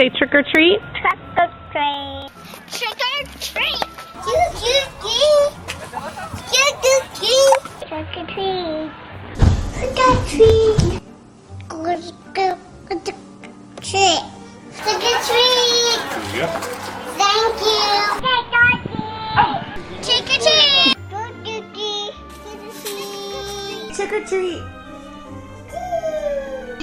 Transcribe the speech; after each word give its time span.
Say 0.00 0.08
trick 0.08 0.32
or 0.34 0.42
treat. 0.42 0.80
Trick 0.94 1.20
or 1.36 1.48
treat. 1.72 2.32
Trick 2.72 2.96
or 3.04 3.20
treat. 3.38 3.84
Trick 4.24 4.32
or 4.32 4.50
treat. 4.56 5.52
Trick 7.84 8.08
or 8.08 8.24
treat. 8.24 8.80
Trick 8.80 8.96
or. 13.88 14.16
Trick 14.72 15.04
or 15.04 15.20
treat. 15.28 16.00
Yep. 16.32 16.50
Thank 17.20 17.60
you. 17.60 17.84
Trick 20.00 20.28
or 20.28 20.32
treat. 20.32 20.32
Trick 20.32 20.32
or 20.32 20.40
treat. 20.40 20.96
Trick 21.12 21.44
or 21.44 21.60
treat. 21.84 22.16
Trick 23.92 24.12
or 24.12 24.24
treat. 24.24 24.64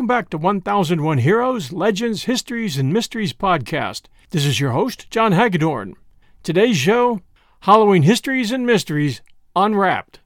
Welcome 0.02 0.16
back 0.18 0.30
to 0.30 0.38
1001 0.38 1.18
Heroes, 1.18 1.70
Legends, 1.70 2.24
Histories, 2.24 2.76
and 2.76 2.92
Mysteries 2.92 3.32
podcast. 3.32 4.06
This 4.30 4.44
is 4.44 4.58
your 4.58 4.72
host, 4.72 5.08
John 5.10 5.30
Hagedorn. 5.30 5.94
Today's 6.42 6.76
show 6.76 7.20
Halloween 7.60 8.02
Histories 8.02 8.50
and 8.50 8.66
Mysteries 8.66 9.22
Unwrapped. 9.54 10.18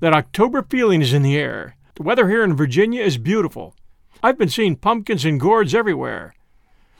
That 0.00 0.14
October 0.14 0.62
feeling 0.62 1.02
is 1.02 1.12
in 1.12 1.20
the 1.20 1.36
air. 1.36 1.76
The 1.96 2.02
weather 2.02 2.30
here 2.30 2.42
in 2.42 2.56
Virginia 2.56 3.02
is 3.02 3.18
beautiful. 3.18 3.76
I've 4.22 4.38
been 4.38 4.48
seeing 4.48 4.74
pumpkins 4.74 5.26
and 5.26 5.38
gourds 5.38 5.74
everywhere. 5.74 6.32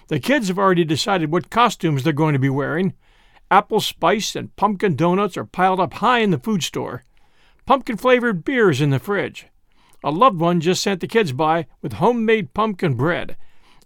The 0.09 0.21
kids 0.21 0.49
have 0.49 0.59
already 0.59 0.85
decided 0.85 1.33
what 1.33 1.49
costumes 1.49 2.03
they're 2.03 2.13
going 2.13 2.35
to 2.35 2.39
be 2.39 2.51
wearing. 2.51 2.93
Apple 3.51 3.81
spice 3.81 4.37
and 4.37 4.55
pumpkin 4.57 4.95
donuts 4.95 5.39
are 5.39 5.47
piled 5.47 5.81
up 5.81 5.95
high 5.95 6.19
in 6.19 6.33
the 6.33 6.39
food 6.39 6.63
store. 6.63 7.03
Pumpkin 7.65 7.97
flavored 7.97 8.45
beers 8.45 8.83
in 8.83 8.91
the 8.91 8.99
fridge. 8.99 9.47
A 10.03 10.11
loved 10.11 10.41
one 10.41 10.61
just 10.61 10.83
sent 10.83 11.01
the 11.01 11.07
kids 11.07 11.33
by 11.33 11.67
with 11.83 11.95
homemade 11.95 12.55
pumpkin 12.55 12.95
bread, 12.95 13.37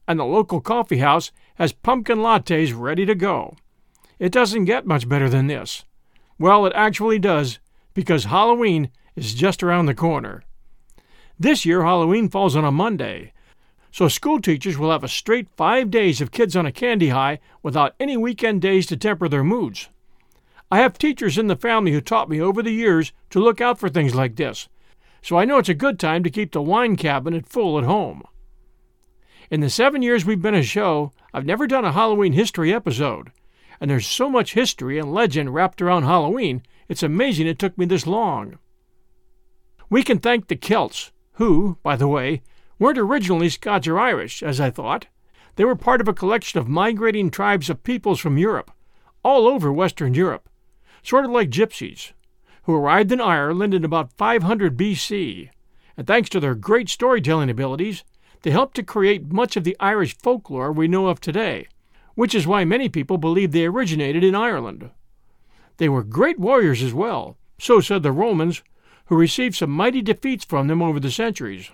and 0.06 0.18
the 0.18 0.24
local 0.24 0.60
coffee 0.60 0.98
house 0.98 1.32
has 1.56 1.72
pumpkin 1.72 2.18
lattes 2.18 2.72
ready 2.76 3.04
to 3.06 3.14
go. 3.14 3.56
It 4.18 4.30
doesn't 4.30 4.66
get 4.66 4.86
much 4.86 5.08
better 5.08 5.28
than 5.28 5.48
this. 5.48 5.84
Well, 6.38 6.66
it 6.66 6.72
actually 6.74 7.18
does, 7.18 7.58
because 7.94 8.24
Halloween 8.24 8.90
is 9.16 9.34
just 9.34 9.62
around 9.62 9.86
the 9.86 9.94
corner. 9.94 10.42
This 11.38 11.64
year, 11.64 11.82
Halloween 11.82 12.28
falls 12.28 12.54
on 12.54 12.64
a 12.64 12.70
Monday, 12.70 13.32
so 13.90 14.08
school 14.08 14.40
teachers 14.40 14.78
will 14.78 14.90
have 14.90 15.04
a 15.04 15.08
straight 15.08 15.48
five 15.56 15.90
days 15.90 16.20
of 16.20 16.32
kids 16.32 16.56
on 16.56 16.66
a 16.66 16.72
candy 16.72 17.08
high 17.10 17.40
without 17.62 17.94
any 17.98 18.16
weekend 18.16 18.62
days 18.62 18.86
to 18.86 18.96
temper 18.96 19.28
their 19.28 19.44
moods. 19.44 19.88
I 20.70 20.78
have 20.78 20.98
teachers 20.98 21.38
in 21.38 21.46
the 21.48 21.56
family 21.56 21.92
who 21.92 22.00
taught 22.00 22.28
me 22.28 22.40
over 22.40 22.62
the 22.62 22.72
years 22.72 23.12
to 23.30 23.40
look 23.40 23.60
out 23.60 23.78
for 23.78 23.88
things 23.88 24.14
like 24.14 24.36
this, 24.36 24.68
so 25.24 25.38
I 25.38 25.46
know 25.46 25.56
it's 25.56 25.70
a 25.70 25.74
good 25.74 25.98
time 25.98 26.22
to 26.22 26.30
keep 26.30 26.52
the 26.52 26.60
wine 26.60 26.96
cabinet 26.96 27.46
full 27.46 27.78
at 27.78 27.84
home. 27.84 28.24
In 29.50 29.60
the 29.60 29.70
seven 29.70 30.02
years 30.02 30.26
we've 30.26 30.42
been 30.42 30.54
a 30.54 30.62
show, 30.62 31.12
I've 31.32 31.46
never 31.46 31.66
done 31.66 31.86
a 31.86 31.92
Halloween 31.92 32.34
history 32.34 32.74
episode, 32.74 33.32
and 33.80 33.90
there's 33.90 34.06
so 34.06 34.28
much 34.28 34.52
history 34.52 34.98
and 34.98 35.14
legend 35.14 35.54
wrapped 35.54 35.80
around 35.80 36.02
Halloween, 36.02 36.62
it's 36.90 37.02
amazing 37.02 37.46
it 37.46 37.58
took 37.58 37.78
me 37.78 37.86
this 37.86 38.06
long. 38.06 38.58
We 39.88 40.02
can 40.02 40.18
thank 40.18 40.48
the 40.48 40.56
Celts, 40.56 41.10
who, 41.32 41.78
by 41.82 41.96
the 41.96 42.08
way, 42.08 42.42
weren't 42.78 42.98
originally 42.98 43.48
Scotch 43.48 43.88
or 43.88 43.98
Irish, 43.98 44.42
as 44.42 44.60
I 44.60 44.68
thought. 44.68 45.06
They 45.56 45.64
were 45.64 45.74
part 45.74 46.02
of 46.02 46.08
a 46.08 46.12
collection 46.12 46.60
of 46.60 46.68
migrating 46.68 47.30
tribes 47.30 47.70
of 47.70 47.82
peoples 47.82 48.20
from 48.20 48.36
Europe, 48.36 48.70
all 49.24 49.46
over 49.46 49.72
Western 49.72 50.12
Europe, 50.12 50.50
sort 51.02 51.24
of 51.24 51.30
like 51.30 51.48
gypsies 51.48 52.12
who 52.64 52.74
arrived 52.74 53.12
in 53.12 53.20
Ireland 53.20 53.74
in 53.74 53.84
about 53.84 54.12
500 54.12 54.76
BC, 54.76 55.50
and 55.96 56.06
thanks 56.06 56.28
to 56.30 56.40
their 56.40 56.54
great 56.54 56.88
storytelling 56.88 57.50
abilities, 57.50 58.04
they 58.42 58.50
helped 58.50 58.76
to 58.76 58.82
create 58.82 59.32
much 59.32 59.56
of 59.56 59.64
the 59.64 59.76
Irish 59.80 60.16
folklore 60.18 60.72
we 60.72 60.88
know 60.88 61.06
of 61.06 61.20
today, 61.20 61.68
which 62.14 62.34
is 62.34 62.46
why 62.46 62.64
many 62.64 62.88
people 62.88 63.18
believe 63.18 63.52
they 63.52 63.66
originated 63.66 64.24
in 64.24 64.34
Ireland. 64.34 64.90
They 65.76 65.88
were 65.88 66.02
great 66.02 66.38
warriors 66.38 66.82
as 66.82 66.94
well, 66.94 67.36
so 67.58 67.80
said 67.80 68.02
the 68.02 68.12
Romans, 68.12 68.62
who 69.06 69.16
received 69.16 69.54
some 69.54 69.70
mighty 69.70 70.02
defeats 70.02 70.44
from 70.44 70.68
them 70.68 70.82
over 70.82 71.00
the 71.00 71.10
centuries. 71.10 71.70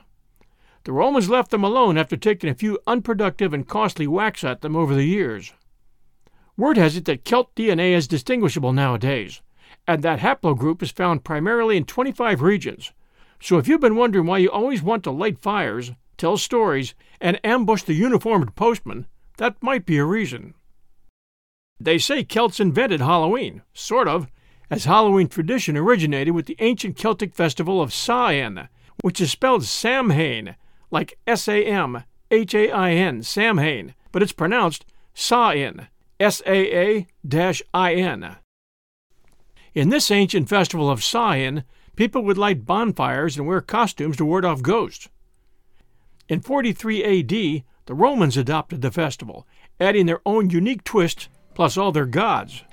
The 0.85 0.93
Romans 0.93 1.29
left 1.29 1.51
them 1.51 1.63
alone 1.63 1.99
after 1.99 2.17
taking 2.17 2.51
a 2.51 2.55
few 2.55 2.79
unproductive 2.87 3.53
and 3.53 3.69
costly 3.69 4.07
whacks 4.07 4.43
at 4.43 4.63
them 4.63 4.75
over 4.75 4.95
the 4.95 5.05
years. 5.05 5.53
Word 6.57 6.77
has 6.77 6.97
it 6.97 7.05
that 7.05 7.25
Celt 7.25 7.55
DNA 7.55 7.93
is 7.93 8.09
distinguishable 8.09 8.73
nowadays, 8.73 9.41
and 9.91 10.05
that 10.05 10.21
haplogroup 10.21 10.83
is 10.83 10.93
found 10.93 11.25
primarily 11.25 11.77
in 11.77 11.85
25 11.85 12.43
regions. 12.43 12.93
So 13.41 13.59
if 13.59 13.67
you've 13.67 13.81
been 13.81 13.97
wondering 13.97 14.27
why 14.27 14.39
you 14.39 14.49
always 14.49 14.83
want 14.83 15.03
to 15.05 15.11
light 15.11 15.39
fires, 15.41 15.91
tell 16.17 16.37
stories, 16.37 16.95
and 17.21 17.41
ambush 17.43 17.83
the 17.83 17.95
uniformed 17.95 18.55
postman, 18.55 19.07
that 19.39 19.61
might 19.61 19.85
be 19.87 19.99
a 19.99 20.05
reason. 20.05 20.55
They 21.81 21.99
say 21.99 22.23
Celts 22.23 22.61
invented 22.61 23.01
Halloween, 23.01 23.63
sort 23.73 24.07
of, 24.07 24.29
as 24.71 24.85
Halloween 24.85 25.27
tradition 25.27 25.77
originated 25.77 26.35
with 26.35 26.47
the 26.47 26.57
ancient 26.61 26.97
Celtic 26.97 27.35
festival 27.35 27.83
of 27.83 27.93
Samhain, 27.93 28.69
which 29.03 29.21
is 29.21 29.33
spelled 29.33 29.65
Samhain, 29.65 30.55
like 30.93 31.19
S 31.27 31.49
A 31.49 31.65
M 31.65 32.05
H 32.31 32.55
A 32.55 32.71
I 32.71 32.93
N, 32.93 33.25
Samhain, 33.25 33.95
but 34.13 34.23
it's 34.23 34.33
pronounced 34.33 34.87
Sa-in, 35.15 35.89
S-A-A-I-N. 36.21 37.07
In 39.73 39.89
this 39.89 40.11
ancient 40.11 40.49
festival 40.49 40.91
of 40.91 41.05
Sa-in, 41.05 41.63
people 41.95 42.23
would 42.23 42.37
light 42.37 42.67
bonfires 42.67 43.37
and 43.37 43.47
wear 43.47 43.61
costumes 43.61 44.17
to 44.17 44.25
ward 44.25 44.45
off 44.45 44.63
ghosts. 44.63 45.09
In 46.29 46.41
43 46.41 47.05
AD, 47.05 47.65
the 47.87 47.95
Romans 47.95 48.37
adopted 48.37 48.83
the 48.83 48.91
festival, 48.91 49.47
adding 49.79 50.07
their 50.07 50.21
own 50.27 50.51
unique 50.51 50.83
twist 50.83 51.29
plus 51.55 51.77
all 51.77 51.93
their 51.93 52.07
gods. 52.07 52.65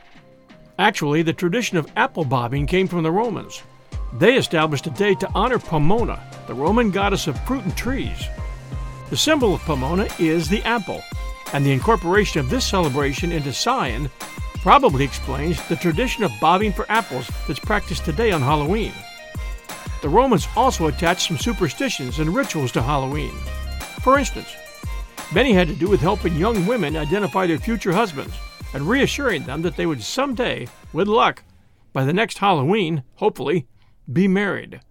Actually, 0.80 1.22
the 1.22 1.34
tradition 1.34 1.78
of 1.78 1.92
apple 1.96 2.26
bobbing 2.26 2.66
came 2.66 2.88
from 2.88 3.04
the 3.04 3.12
Romans. 3.12 3.62
They 4.14 4.36
established 4.36 4.88
a 4.88 4.92
day 4.92 5.14
to 5.16 5.30
honor 5.36 5.60
Pomona, 5.60 6.22
the 6.48 6.54
Roman 6.54 6.90
goddess 6.90 7.28
of 7.28 7.40
fruit 7.46 7.64
and 7.64 7.76
trees. 7.78 8.26
The 9.12 9.18
symbol 9.18 9.54
of 9.54 9.62
Pomona 9.62 10.08
is 10.18 10.50
the 10.50 10.64
apple, 10.64 11.02
and 11.54 11.64
the 11.64 11.72
incorporation 11.72 12.40
of 12.40 12.50
this 12.50 12.66
celebration 12.66 13.32
into 13.32 13.54
Sa-in 13.54 14.10
probably 14.68 15.06
explains 15.06 15.66
the 15.70 15.78
tradition 15.78 16.26
of 16.26 16.40
bobbing 16.42 16.74
for 16.74 16.86
apples 16.92 17.32
that's 17.48 17.58
practiced 17.58 18.04
today 18.04 18.34
on 18.34 18.42
Halloween. 18.42 18.92
The 20.02 20.10
Romans 20.10 20.46
also 20.58 20.88
attached 20.88 21.26
some 21.26 21.38
superstitions 21.38 22.20
and 22.20 22.36
rituals 22.36 22.74
to 22.74 22.82
Halloween. 22.82 23.32
For 24.02 24.20
instance, 24.20 24.54
many 25.34 25.54
had 25.54 25.70
to 25.70 25.74
do 25.74 25.88
with 25.88 26.02
helping 26.02 26.36
young 26.36 26.66
women 26.66 26.98
identify 26.98 27.48
their 27.48 27.60
future 27.60 27.94
husbands 27.94 28.36
and 28.74 28.90
reassuring 28.90 29.46
them 29.46 29.62
that 29.62 29.78
they 29.78 29.86
would 29.86 30.04
someday, 30.04 30.68
with 30.92 31.08
luck, 31.08 31.44
by 31.94 32.04
the 32.04 32.12
next 32.12 32.40
Halloween, 32.40 33.04
hopefully, 33.16 33.68
be 34.12 34.28
married. 34.28 34.82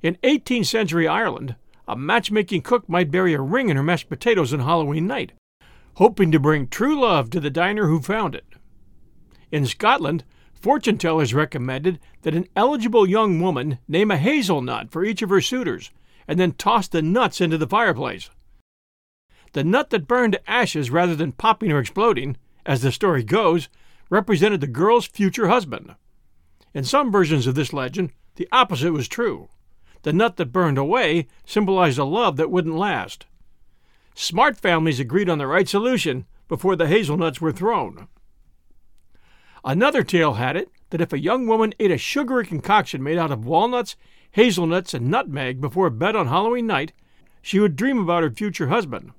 In 0.00 0.16
18th 0.22 0.68
century 0.68 1.06
Ireland, 1.06 1.54
a 1.86 1.94
matchmaking 1.94 2.62
cook 2.62 2.88
might 2.88 3.10
bury 3.10 3.34
a 3.34 3.42
ring 3.42 3.68
in 3.68 3.76
her 3.76 3.82
mashed 3.82 4.08
potatoes 4.08 4.54
on 4.54 4.60
Halloween 4.60 5.06
night, 5.06 5.32
hoping 5.98 6.30
to 6.30 6.38
bring 6.38 6.64
true 6.68 7.00
love 7.00 7.28
to 7.28 7.40
the 7.40 7.50
diner 7.50 7.88
who 7.88 8.00
found 8.00 8.32
it. 8.32 8.46
In 9.50 9.66
Scotland, 9.66 10.22
fortune 10.54 10.96
tellers 10.96 11.34
recommended 11.34 11.98
that 12.22 12.36
an 12.36 12.46
eligible 12.54 13.08
young 13.08 13.40
woman 13.40 13.80
name 13.88 14.12
a 14.12 14.16
hazelnut 14.16 14.92
for 14.92 15.04
each 15.04 15.22
of 15.22 15.30
her 15.30 15.40
suitors 15.40 15.90
and 16.28 16.38
then 16.38 16.52
toss 16.52 16.86
the 16.86 17.02
nuts 17.02 17.40
into 17.40 17.58
the 17.58 17.66
fireplace. 17.66 18.30
The 19.54 19.64
nut 19.64 19.90
that 19.90 20.06
burned 20.06 20.34
to 20.34 20.50
ashes 20.50 20.88
rather 20.88 21.16
than 21.16 21.32
popping 21.32 21.72
or 21.72 21.80
exploding, 21.80 22.36
as 22.64 22.82
the 22.82 22.92
story 22.92 23.24
goes, 23.24 23.68
represented 24.08 24.60
the 24.60 24.68
girl's 24.68 25.06
future 25.06 25.48
husband. 25.48 25.96
In 26.74 26.84
some 26.84 27.10
versions 27.10 27.48
of 27.48 27.56
this 27.56 27.72
legend, 27.72 28.12
the 28.36 28.46
opposite 28.52 28.92
was 28.92 29.08
true. 29.08 29.48
The 30.02 30.12
nut 30.12 30.36
that 30.36 30.52
burned 30.52 30.78
away 30.78 31.26
symbolized 31.44 31.98
a 31.98 32.04
love 32.04 32.36
that 32.36 32.52
wouldn't 32.52 32.76
last. 32.76 33.26
Smart 34.20 34.58
families 34.58 34.98
agreed 34.98 35.28
on 35.28 35.38
the 35.38 35.46
right 35.46 35.68
solution 35.68 36.26
before 36.48 36.74
the 36.74 36.88
hazelnuts 36.88 37.40
were 37.40 37.52
thrown. 37.52 38.08
Another 39.64 40.02
tale 40.02 40.34
had 40.34 40.56
it 40.56 40.72
that 40.90 41.00
if 41.00 41.12
a 41.12 41.20
young 41.20 41.46
woman 41.46 41.72
ate 41.78 41.92
a 41.92 41.98
sugary 41.98 42.44
concoction 42.44 43.00
made 43.00 43.16
out 43.16 43.30
of 43.30 43.46
walnuts, 43.46 43.94
hazelnuts, 44.32 44.92
and 44.92 45.08
nutmeg 45.08 45.60
before 45.60 45.88
bed 45.88 46.16
on 46.16 46.26
Halloween 46.26 46.66
night, 46.66 46.92
she 47.40 47.60
would 47.60 47.76
dream 47.76 48.00
about 48.00 48.24
her 48.24 48.30
future 48.32 48.66
husband. 48.66 49.12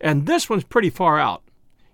And 0.00 0.24
this 0.24 0.48
one's 0.48 0.64
pretty 0.64 0.88
far 0.88 1.20
out. 1.20 1.42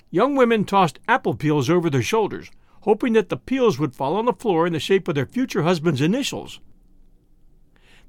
Young 0.08 0.36
women 0.36 0.64
tossed 0.64 1.00
apple 1.08 1.34
peels 1.34 1.68
over 1.68 1.90
their 1.90 2.02
shoulders, 2.02 2.52
hoping 2.82 3.14
that 3.14 3.30
the 3.30 3.36
peels 3.36 3.80
would 3.80 3.96
fall 3.96 4.14
on 4.14 4.26
the 4.26 4.32
floor 4.32 4.64
in 4.64 4.72
the 4.72 4.78
shape 4.78 5.08
of 5.08 5.16
their 5.16 5.26
future 5.26 5.64
husband's 5.64 6.00
initials. 6.00 6.60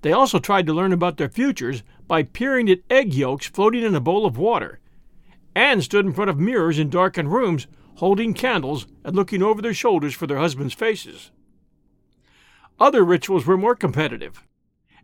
They 0.04 0.12
also 0.12 0.38
tried 0.38 0.68
to 0.68 0.74
learn 0.74 0.94
about 0.94 1.18
their 1.18 1.30
futures 1.30 1.82
by 2.08 2.24
peering 2.24 2.70
at 2.70 2.80
egg 2.90 3.14
yolks 3.14 3.48
floating 3.48 3.84
in 3.84 3.96
a 3.96 4.00
bowl 4.00 4.26
of 4.26 4.38
water, 4.38 4.80
and 5.56 5.84
stood 5.84 6.06
in 6.06 6.14
front 6.14 6.30
of 6.30 6.40
mirrors 6.40 6.80
in 6.80 6.90
darkened 6.90 7.32
rooms, 7.32 7.68
holding 7.96 8.34
candles 8.34 8.88
and 9.04 9.16
looking 9.16 9.42
over 9.42 9.62
their 9.62 9.74
shoulders 9.74 10.14
for 10.14 10.28
their 10.28 10.38
husbands' 10.38 10.74
faces. 10.74 11.32
Other 12.80 13.04
rituals 13.04 13.46
were 13.46 13.58
more 13.58 13.76
competitive. 13.76 14.44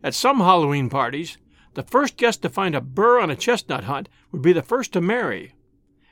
At 0.02 0.14
some 0.14 0.38
Halloween 0.38 0.88
parties, 0.88 1.38
the 1.74 1.82
first 1.82 2.16
guest 2.16 2.42
to 2.42 2.48
find 2.48 2.74
a 2.74 2.80
burr 2.80 3.18
on 3.18 3.30
a 3.30 3.36
chestnut 3.36 3.84
hunt 3.84 4.08
would 4.30 4.42
be 4.42 4.52
the 4.52 4.62
first 4.62 4.92
to 4.92 5.00
marry. 5.00 5.54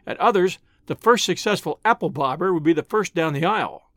At 0.07 0.19
others, 0.19 0.59
the 0.87 0.97
first 0.97 1.25
successful 1.25 1.81
apple 1.85 2.11
bobber 2.11 2.53
would 2.53 2.65
be 2.65 2.73
the 2.73 2.83
first 2.83 3.15
down 3.15 3.33
the 3.33 3.45
aisle. 3.45 3.91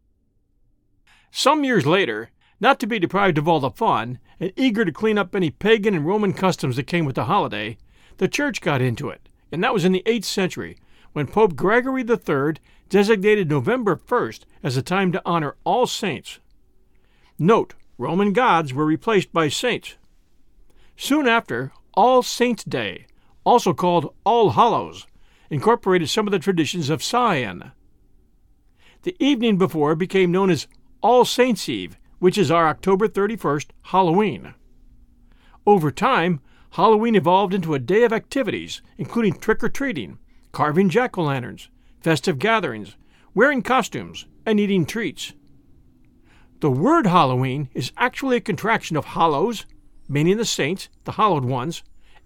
Some 1.31 1.63
years 1.63 1.87
later, 1.87 2.29
not 2.59 2.79
to 2.79 2.87
be 2.87 2.99
deprived 2.99 3.37
of 3.37 3.47
all 3.47 3.59
the 3.59 3.69
fun, 3.69 4.19
and 4.39 4.51
eager 4.55 4.85
to 4.85 4.91
clean 4.91 5.17
up 5.17 5.35
any 5.35 5.49
pagan 5.49 5.93
and 5.93 6.05
Roman 6.05 6.33
customs 6.33 6.75
that 6.75 6.87
came 6.87 7.05
with 7.05 7.15
the 7.15 7.25
holiday, 7.25 7.77
the 8.17 8.27
Church 8.27 8.61
got 8.61 8.81
into 8.81 9.09
it, 9.09 9.27
and 9.51 9.63
that 9.63 9.73
was 9.73 9.85
in 9.85 9.91
the 9.91 10.03
8th 10.05 10.25
century, 10.25 10.77
when 11.13 11.27
Pope 11.27 11.55
Gregory 11.55 12.01
III 12.01 12.55
designated 12.89 13.49
November 13.49 13.95
1st 13.95 14.41
as 14.63 14.77
a 14.77 14.81
time 14.81 15.11
to 15.11 15.21
honor 15.25 15.55
all 15.63 15.87
saints. 15.87 16.39
Note, 17.37 17.73
Roman 17.97 18.33
gods 18.33 18.73
were 18.73 18.85
replaced 18.85 19.31
by 19.33 19.47
saints. 19.47 19.95
Soon 20.97 21.27
after, 21.27 21.71
All 21.93 22.23
Saints' 22.23 22.63
Day, 22.63 23.07
also 23.43 23.73
called 23.73 24.13
All 24.23 24.51
Hallows, 24.51 25.07
incorporated 25.49 26.09
some 26.09 26.27
of 26.27 26.31
the 26.31 26.39
traditions 26.39 26.89
of 26.89 27.03
Sa-in. 27.03 27.71
The 29.03 29.15
evening 29.19 29.57
before 29.57 29.95
became 29.95 30.31
known 30.31 30.49
as 30.49 30.67
All 31.01 31.25
Saints' 31.25 31.69
Eve 31.69 31.97
which 32.25 32.39
is 32.39 32.49
our 32.49 32.67
October 32.67 33.07
31st 33.07 33.67
Halloween. 33.83 34.55
Over 35.67 35.91
time, 35.91 36.39
Halloween 36.71 37.13
evolved 37.13 37.53
into 37.53 37.75
a 37.75 37.79
day 37.93 38.01
of 38.01 38.11
activities, 38.11 38.81
including 38.97 39.37
trick 39.37 39.63
or 39.63 39.69
treating, 39.69 40.17
carving 40.51 40.89
jack 40.89 41.19
o' 41.19 41.21
lanterns, 41.21 41.69
festive 42.01 42.39
gatherings, 42.39 42.95
wearing 43.35 43.61
costumes, 43.61 44.25
and 44.43 44.59
eating 44.59 44.87
treats. 44.87 45.33
The 46.61 46.71
word 46.71 47.05
Halloween 47.05 47.69
is 47.75 47.91
actually 47.95 48.37
a 48.37 48.41
contraction 48.41 48.97
of 48.97 49.05
Hallows, 49.05 49.67
meaning 50.09 50.37
the 50.37 50.45
saints, 50.45 50.89
the 51.03 51.11
hallowed 51.11 51.45
ones, 51.45 51.83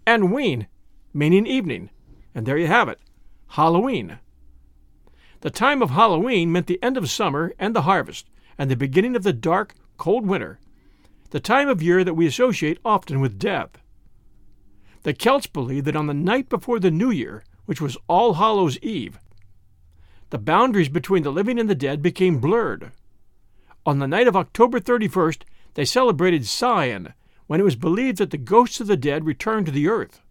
and 0.07 0.31
Ween, 0.31 0.68
meaning 1.13 1.45
evening. 1.45 1.90
And 2.34 2.45
there 2.45 2.57
you 2.57 2.68
have 2.68 2.88
it 2.88 3.02
Halloween. 3.48 4.19
The 5.42 5.52
time 5.52 5.81
of 5.81 5.90
Halloween 5.90 6.54
meant 6.54 6.68
the 6.68 6.81
end 6.81 6.95
of 6.95 7.10
summer 7.10 7.54
and 7.60 7.75
the 7.75 7.81
harvest, 7.81 8.30
and 8.57 8.72
the 8.72 8.78
beginning 8.78 9.18
of 9.18 9.24
the 9.24 9.34
dark, 9.34 9.75
cold 10.00 10.25
winter, 10.25 10.60
the 11.30 11.40
time 11.40 11.69
of 11.69 11.84
year 11.84 12.04
that 12.04 12.16
we 12.16 12.25
associate 12.25 12.80
often 12.84 13.19
with 13.19 13.38
death. 13.38 13.78
The 15.04 15.13
Celts 15.13 15.46
believed 15.46 15.86
that 15.86 15.96
on 15.96 16.07
the 16.07 16.13
night 16.13 16.50
before 16.50 16.80
the 16.80 16.90
New 16.90 17.12
Year, 17.12 17.44
which 17.66 17.80
was 17.80 17.98
All 18.07 18.34
Hallows 18.34 18.80
Eve, 18.80 19.19
the 20.31 20.40
boundaries 20.40 20.90
between 20.90 21.24
the 21.24 21.31
living 21.31 21.59
and 21.59 21.69
the 21.69 21.76
dead 21.76 22.02
became 22.02 22.40
blurred. 22.40 22.92
On 23.85 24.00
the 24.00 24.07
night 24.07 24.28
of 24.28 24.35
October 24.35 24.80
31st, 24.80 25.42
they 25.76 25.85
celebrated 25.85 26.45
Sa-in, 26.45 27.14
when 27.47 27.59
it 27.59 27.64
was 27.64 27.76
believed 27.76 28.18
that 28.19 28.31
the 28.31 28.38
ghosts 28.38 28.80
of 28.80 28.88
the 28.88 28.97
dead 28.97 29.26
returned 29.26 29.66
to 29.66 29.71
the 29.71 29.88
earth. 29.88 30.21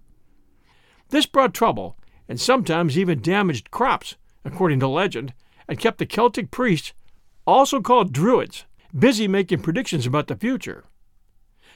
This 1.09 1.27
brought 1.27 1.55
trouble, 1.55 1.97
and 2.29 2.41
sometimes 2.41 2.97
even 2.97 3.21
damaged 3.21 3.71
crops, 3.71 4.17
according 4.45 4.81
to 4.81 4.89
legend, 4.89 5.35
and 5.69 5.79
kept 5.79 5.99
the 5.99 6.07
Celtic 6.07 6.51
priests 6.51 6.93
also 7.47 7.81
called 7.81 8.13
Druids, 8.13 8.65
busy 8.97 9.29
making 9.29 9.61
predictions 9.61 10.07
about 10.07 10.27
the 10.27 10.37
future. 10.37 10.85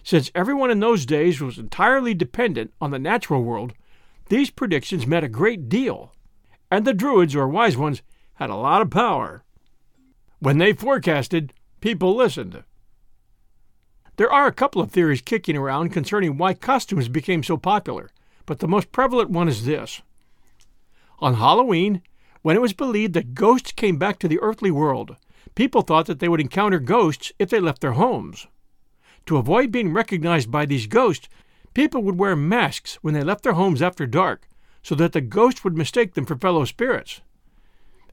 Since 0.03 0.31
everyone 0.35 0.71
in 0.71 0.81
those 0.81 1.07
days 1.07 1.41
was 1.41 1.59
entirely 1.59 2.15
dependent 2.15 2.73
on 2.81 2.91
the 2.91 2.99
natural 2.99 3.43
world, 3.43 3.73
these 4.29 4.51
predictions 4.51 5.07
meant 5.07 5.25
a 5.25 5.29
great 5.29 5.69
deal, 5.69 6.13
and 6.71 6.85
the 6.85 6.95
Druids, 6.95 7.37
or 7.37 7.47
wise 7.49 7.77
ones, 7.77 8.03
had 8.35 8.51
a 8.51 8.57
lot 8.57 8.83
of 8.83 8.91
power. 8.91 9.45
When 10.41 10.59
they 10.59 10.73
forecasted, 10.73 11.53
people 11.81 12.17
listened. 12.17 12.65
There 14.17 14.33
are 14.33 14.47
a 14.47 14.53
couple 14.53 14.83
of 14.83 14.91
theories 14.91 15.23
kicking 15.23 15.57
around 15.57 15.91
concerning 15.91 16.37
why 16.37 16.55
costumes 16.55 17.09
became 17.09 17.43
so 17.43 17.57
popular, 17.57 18.11
but 18.45 18.59
the 18.59 18.69
most 18.69 18.93
prevalent 18.93 19.31
one 19.31 19.49
is 19.49 19.65
this. 19.65 20.03
On 21.21 21.35
Halloween, 21.35 22.03
when 22.43 22.57
it 22.57 22.63
was 22.63 22.73
believed 22.73 23.15
that 23.15 23.35
ghosts 23.35 23.73
came 23.73 23.99
back 23.99 24.19
to 24.19 24.29
the 24.29 24.41
earthly 24.41 24.71
world, 24.71 25.17
People 25.55 25.83
thought 25.83 26.07
that 26.07 26.19
they 26.19 26.29
would 26.29 26.41
encounter 26.41 26.79
ghosts 26.79 27.33
if 27.39 27.51
they 27.51 27.61
left 27.61 27.81
their 27.81 27.93
homes. 27.93 28.47
To 29.27 29.37
avoid 29.37 29.71
being 29.71 29.93
recognized 29.93 30.51
by 30.51 30.67
these 30.67 30.87
ghosts, 30.87 31.29
people 31.75 32.03
would 32.03 32.19
wear 32.19 32.35
masks 32.35 32.99
when 33.03 33.15
they 33.15 33.23
left 33.23 33.45
their 33.45 33.53
homes 33.53 33.83
after 33.83 34.07
dark, 34.07 34.49
so 34.83 34.95
that 34.95 35.13
the 35.13 35.21
ghosts 35.21 35.63
would 35.63 35.77
mistake 35.77 36.15
them 36.15 36.27
for 36.27 36.37
fellow 36.37 36.65
spirits. 36.65 37.21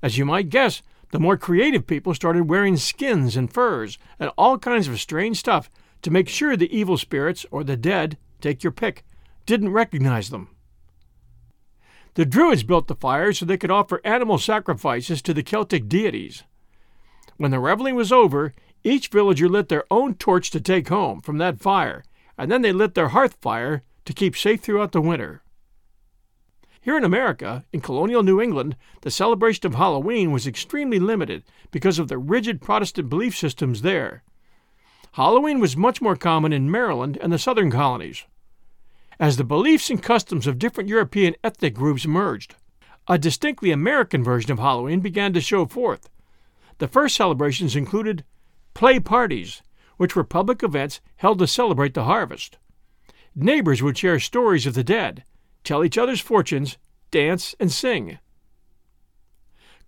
As 0.03 0.17
you 0.17 0.25
might 0.25 0.49
guess, 0.49 0.81
the 1.11 1.19
more 1.19 1.37
creative 1.37 1.87
people 1.87 2.13
started 2.13 2.49
wearing 2.49 2.77
skins 2.77 3.35
and 3.35 3.51
furs 3.51 3.97
and 4.19 4.31
all 4.37 4.57
kinds 4.59 4.87
of 4.87 4.99
strange 4.99 5.37
stuff 5.37 5.69
to 6.01 6.11
make 6.11 6.29
sure 6.29 6.55
the 6.55 6.75
evil 6.75 6.97
spirits, 6.97 7.45
or 7.51 7.63
the 7.63 7.75
dead, 7.75 8.17
take 8.39 8.63
your 8.63 8.71
pick, 8.71 9.03
didn't 9.45 9.71
recognize 9.71 10.29
them. 10.29 10.49
The 12.13 12.25
Druids 12.25 12.63
built 12.63 12.87
the 12.87 12.95
fires 12.95 13.39
so 13.39 13.45
they 13.45 13.57
could 13.57 13.71
offer 13.71 14.01
animal 14.03 14.37
sacrifices 14.37 15.21
to 15.23 15.33
the 15.33 15.43
Celtic 15.43 15.89
deities. 15.89 16.43
When 17.39 17.51
the 17.51 17.59
reveling 17.61 17.95
was 17.95 18.11
over, 18.11 18.53
each 18.83 19.07
villager 19.07 19.47
lit 19.47 19.69
their 19.69 19.85
own 19.89 20.15
torch 20.15 20.51
to 20.51 20.59
take 20.59 20.89
home 20.89 21.21
from 21.21 21.37
that 21.37 21.61
fire, 21.61 22.03
and 22.37 22.51
then 22.51 22.63
they 22.63 22.73
lit 22.73 22.95
their 22.95 23.07
hearth 23.07 23.37
fire 23.39 23.83
to 24.03 24.11
keep 24.11 24.35
safe 24.35 24.59
throughout 24.59 24.91
the 24.91 24.99
winter. 24.99 25.41
Here 26.81 26.97
in 26.97 27.05
America, 27.05 27.63
in 27.71 27.79
colonial 27.79 28.23
New 28.23 28.41
England, 28.41 28.75
the 29.03 29.09
celebration 29.09 29.65
of 29.65 29.75
Halloween 29.75 30.33
was 30.33 30.45
extremely 30.45 30.99
limited 30.99 31.45
because 31.71 31.97
of 31.97 32.09
the 32.09 32.17
rigid 32.17 32.59
Protestant 32.59 33.07
belief 33.07 33.37
systems 33.37 33.83
there. 33.83 34.21
Halloween 35.13 35.61
was 35.61 35.77
much 35.77 36.01
more 36.01 36.17
common 36.17 36.51
in 36.51 36.69
Maryland 36.69 37.17
and 37.21 37.31
the 37.31 37.39
southern 37.39 37.71
colonies. 37.71 38.25
As 39.17 39.37
the 39.37 39.45
beliefs 39.45 39.89
and 39.89 40.03
customs 40.03 40.45
of 40.45 40.59
different 40.59 40.89
European 40.89 41.35
ethnic 41.41 41.73
groups 41.73 42.05
merged, 42.05 42.55
a 43.07 43.17
distinctly 43.17 43.71
American 43.71 44.25
version 44.25 44.51
of 44.51 44.59
Halloween 44.59 44.99
began 44.99 45.31
to 45.31 45.39
show 45.39 45.65
forth. 45.65 46.09
The 46.79 46.87
first 46.87 47.15
celebrations 47.15 47.75
included 47.75 48.23
play 48.73 48.99
parties, 48.99 49.61
which 49.97 50.15
were 50.15 50.23
public 50.23 50.63
events 50.63 51.01
held 51.17 51.39
to 51.39 51.47
celebrate 51.47 51.93
the 51.93 52.05
harvest. 52.05 52.57
Neighbors 53.35 53.83
would 53.83 53.97
share 53.97 54.19
stories 54.19 54.65
of 54.65 54.73
the 54.73 54.83
dead, 54.83 55.23
tell 55.63 55.83
each 55.83 55.97
other's 55.97 56.21
fortunes, 56.21 56.77
dance, 57.11 57.53
and 57.59 57.71
sing. 57.71 58.17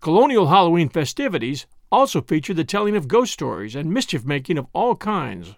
Colonial 0.01 0.47
Halloween 0.47 0.89
festivities 0.89 1.65
also 1.91 2.21
featured 2.21 2.57
the 2.57 2.63
telling 2.63 2.95
of 2.95 3.07
ghost 3.07 3.31
stories 3.31 3.75
and 3.75 3.93
mischief 3.93 4.25
making 4.25 4.57
of 4.57 4.67
all 4.73 4.95
kinds. 4.95 5.55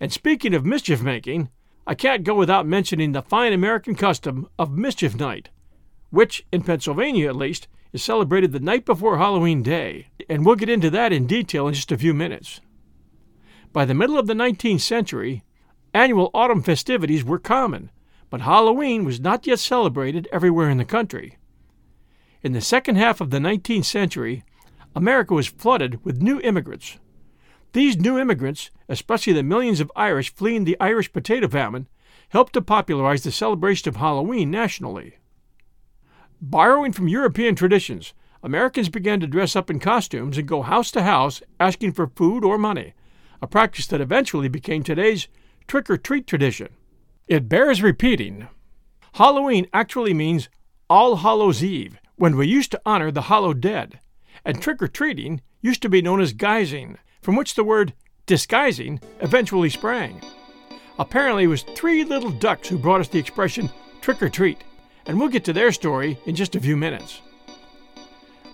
And 0.00 0.12
speaking 0.12 0.54
of 0.54 0.64
mischief 0.64 1.02
making, 1.02 1.50
I 1.86 1.94
can't 1.94 2.24
go 2.24 2.34
without 2.34 2.66
mentioning 2.66 3.12
the 3.12 3.22
fine 3.22 3.52
American 3.52 3.94
custom 3.94 4.48
of 4.58 4.70
Mischief 4.70 5.14
Night, 5.14 5.50
which, 6.10 6.46
in 6.52 6.62
Pennsylvania 6.62 7.28
at 7.28 7.36
least, 7.36 7.66
is 7.92 8.02
celebrated 8.02 8.52
the 8.52 8.60
night 8.60 8.84
before 8.84 9.18
Halloween 9.18 9.62
Day, 9.62 10.08
and 10.28 10.44
we'll 10.44 10.56
get 10.56 10.68
into 10.68 10.90
that 10.90 11.12
in 11.12 11.26
detail 11.26 11.68
in 11.68 11.74
just 11.74 11.92
a 11.92 11.98
few 11.98 12.12
minutes. 12.12 12.60
By 13.72 13.84
the 13.84 13.94
middle 13.94 14.18
of 14.18 14.26
the 14.26 14.34
19th 14.34 14.80
century, 14.80 15.44
annual 15.94 16.30
autumn 16.34 16.62
festivities 16.62 17.24
were 17.24 17.38
common, 17.38 17.90
but 18.30 18.42
Halloween 18.42 19.04
was 19.04 19.20
not 19.20 19.46
yet 19.46 19.58
celebrated 19.58 20.28
everywhere 20.32 20.68
in 20.68 20.78
the 20.78 20.84
country. 20.84 21.38
In 22.42 22.52
the 22.52 22.60
second 22.60 22.96
half 22.96 23.20
of 23.20 23.30
the 23.30 23.38
19th 23.38 23.84
century, 23.84 24.44
America 24.94 25.34
was 25.34 25.46
flooded 25.46 26.04
with 26.04 26.22
new 26.22 26.40
immigrants. 26.40 26.98
These 27.72 27.98
new 27.98 28.18
immigrants, 28.18 28.70
especially 28.88 29.32
the 29.32 29.42
millions 29.42 29.80
of 29.80 29.92
Irish 29.94 30.34
fleeing 30.34 30.64
the 30.64 30.76
Irish 30.80 31.12
potato 31.12 31.48
famine, 31.48 31.88
helped 32.30 32.52
to 32.54 32.62
popularize 32.62 33.22
the 33.22 33.32
celebration 33.32 33.88
of 33.88 33.96
Halloween 33.96 34.50
nationally. 34.50 35.16
Borrowing 36.40 36.92
from 36.92 37.08
European 37.08 37.56
traditions, 37.56 38.14
Americans 38.44 38.88
began 38.88 39.18
to 39.20 39.26
dress 39.26 39.56
up 39.56 39.70
in 39.70 39.80
costumes 39.80 40.38
and 40.38 40.46
go 40.46 40.62
house 40.62 40.92
to 40.92 41.02
house 41.02 41.42
asking 41.58 41.92
for 41.92 42.06
food 42.06 42.44
or 42.44 42.56
money, 42.56 42.94
a 43.42 43.48
practice 43.48 43.88
that 43.88 44.00
eventually 44.00 44.48
became 44.48 44.84
today's 44.84 45.26
trick 45.66 45.90
or 45.90 45.96
treat 45.96 46.28
tradition. 46.28 46.68
It 47.26 47.48
bears 47.48 47.82
repeating. 47.82 48.46
Halloween 49.14 49.66
actually 49.72 50.14
means 50.14 50.48
All 50.88 51.16
Hallows 51.16 51.64
Eve, 51.64 51.98
when 52.14 52.36
we 52.36 52.46
used 52.46 52.70
to 52.70 52.80
honor 52.86 53.10
the 53.10 53.22
hallowed 53.22 53.60
dead, 53.60 53.98
and 54.44 54.62
trick 54.62 54.80
or 54.80 54.88
treating 54.88 55.42
used 55.60 55.82
to 55.82 55.88
be 55.88 56.00
known 56.00 56.20
as 56.20 56.32
guising, 56.32 56.98
from 57.20 57.34
which 57.34 57.56
the 57.56 57.64
word 57.64 57.94
disguising 58.26 59.00
eventually 59.20 59.70
sprang. 59.70 60.22
Apparently, 61.00 61.44
it 61.44 61.48
was 61.48 61.62
three 61.62 62.04
little 62.04 62.30
ducks 62.30 62.68
who 62.68 62.78
brought 62.78 63.00
us 63.00 63.08
the 63.08 63.18
expression 63.18 63.70
trick 64.00 64.22
or 64.22 64.28
treat, 64.28 64.62
and 65.08 65.18
we'll 65.18 65.28
get 65.28 65.44
to 65.44 65.52
their 65.54 65.72
story 65.72 66.18
in 66.26 66.36
just 66.36 66.54
a 66.54 66.60
few 66.60 66.76
minutes. 66.76 67.22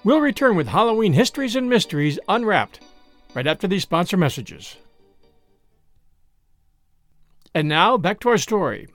We'll 0.04 0.20
return 0.20 0.54
with 0.54 0.68
Halloween 0.68 1.12
histories 1.12 1.56
and 1.56 1.68
mysteries 1.68 2.18
unwrapped 2.28 2.80
right 3.34 3.46
after 3.46 3.66
these 3.66 3.82
sponsor 3.82 4.16
messages. 4.16 4.76
And 7.54 7.68
now, 7.68 7.96
back 7.96 8.20
to 8.20 8.28
our 8.28 8.38
story. 8.38 8.88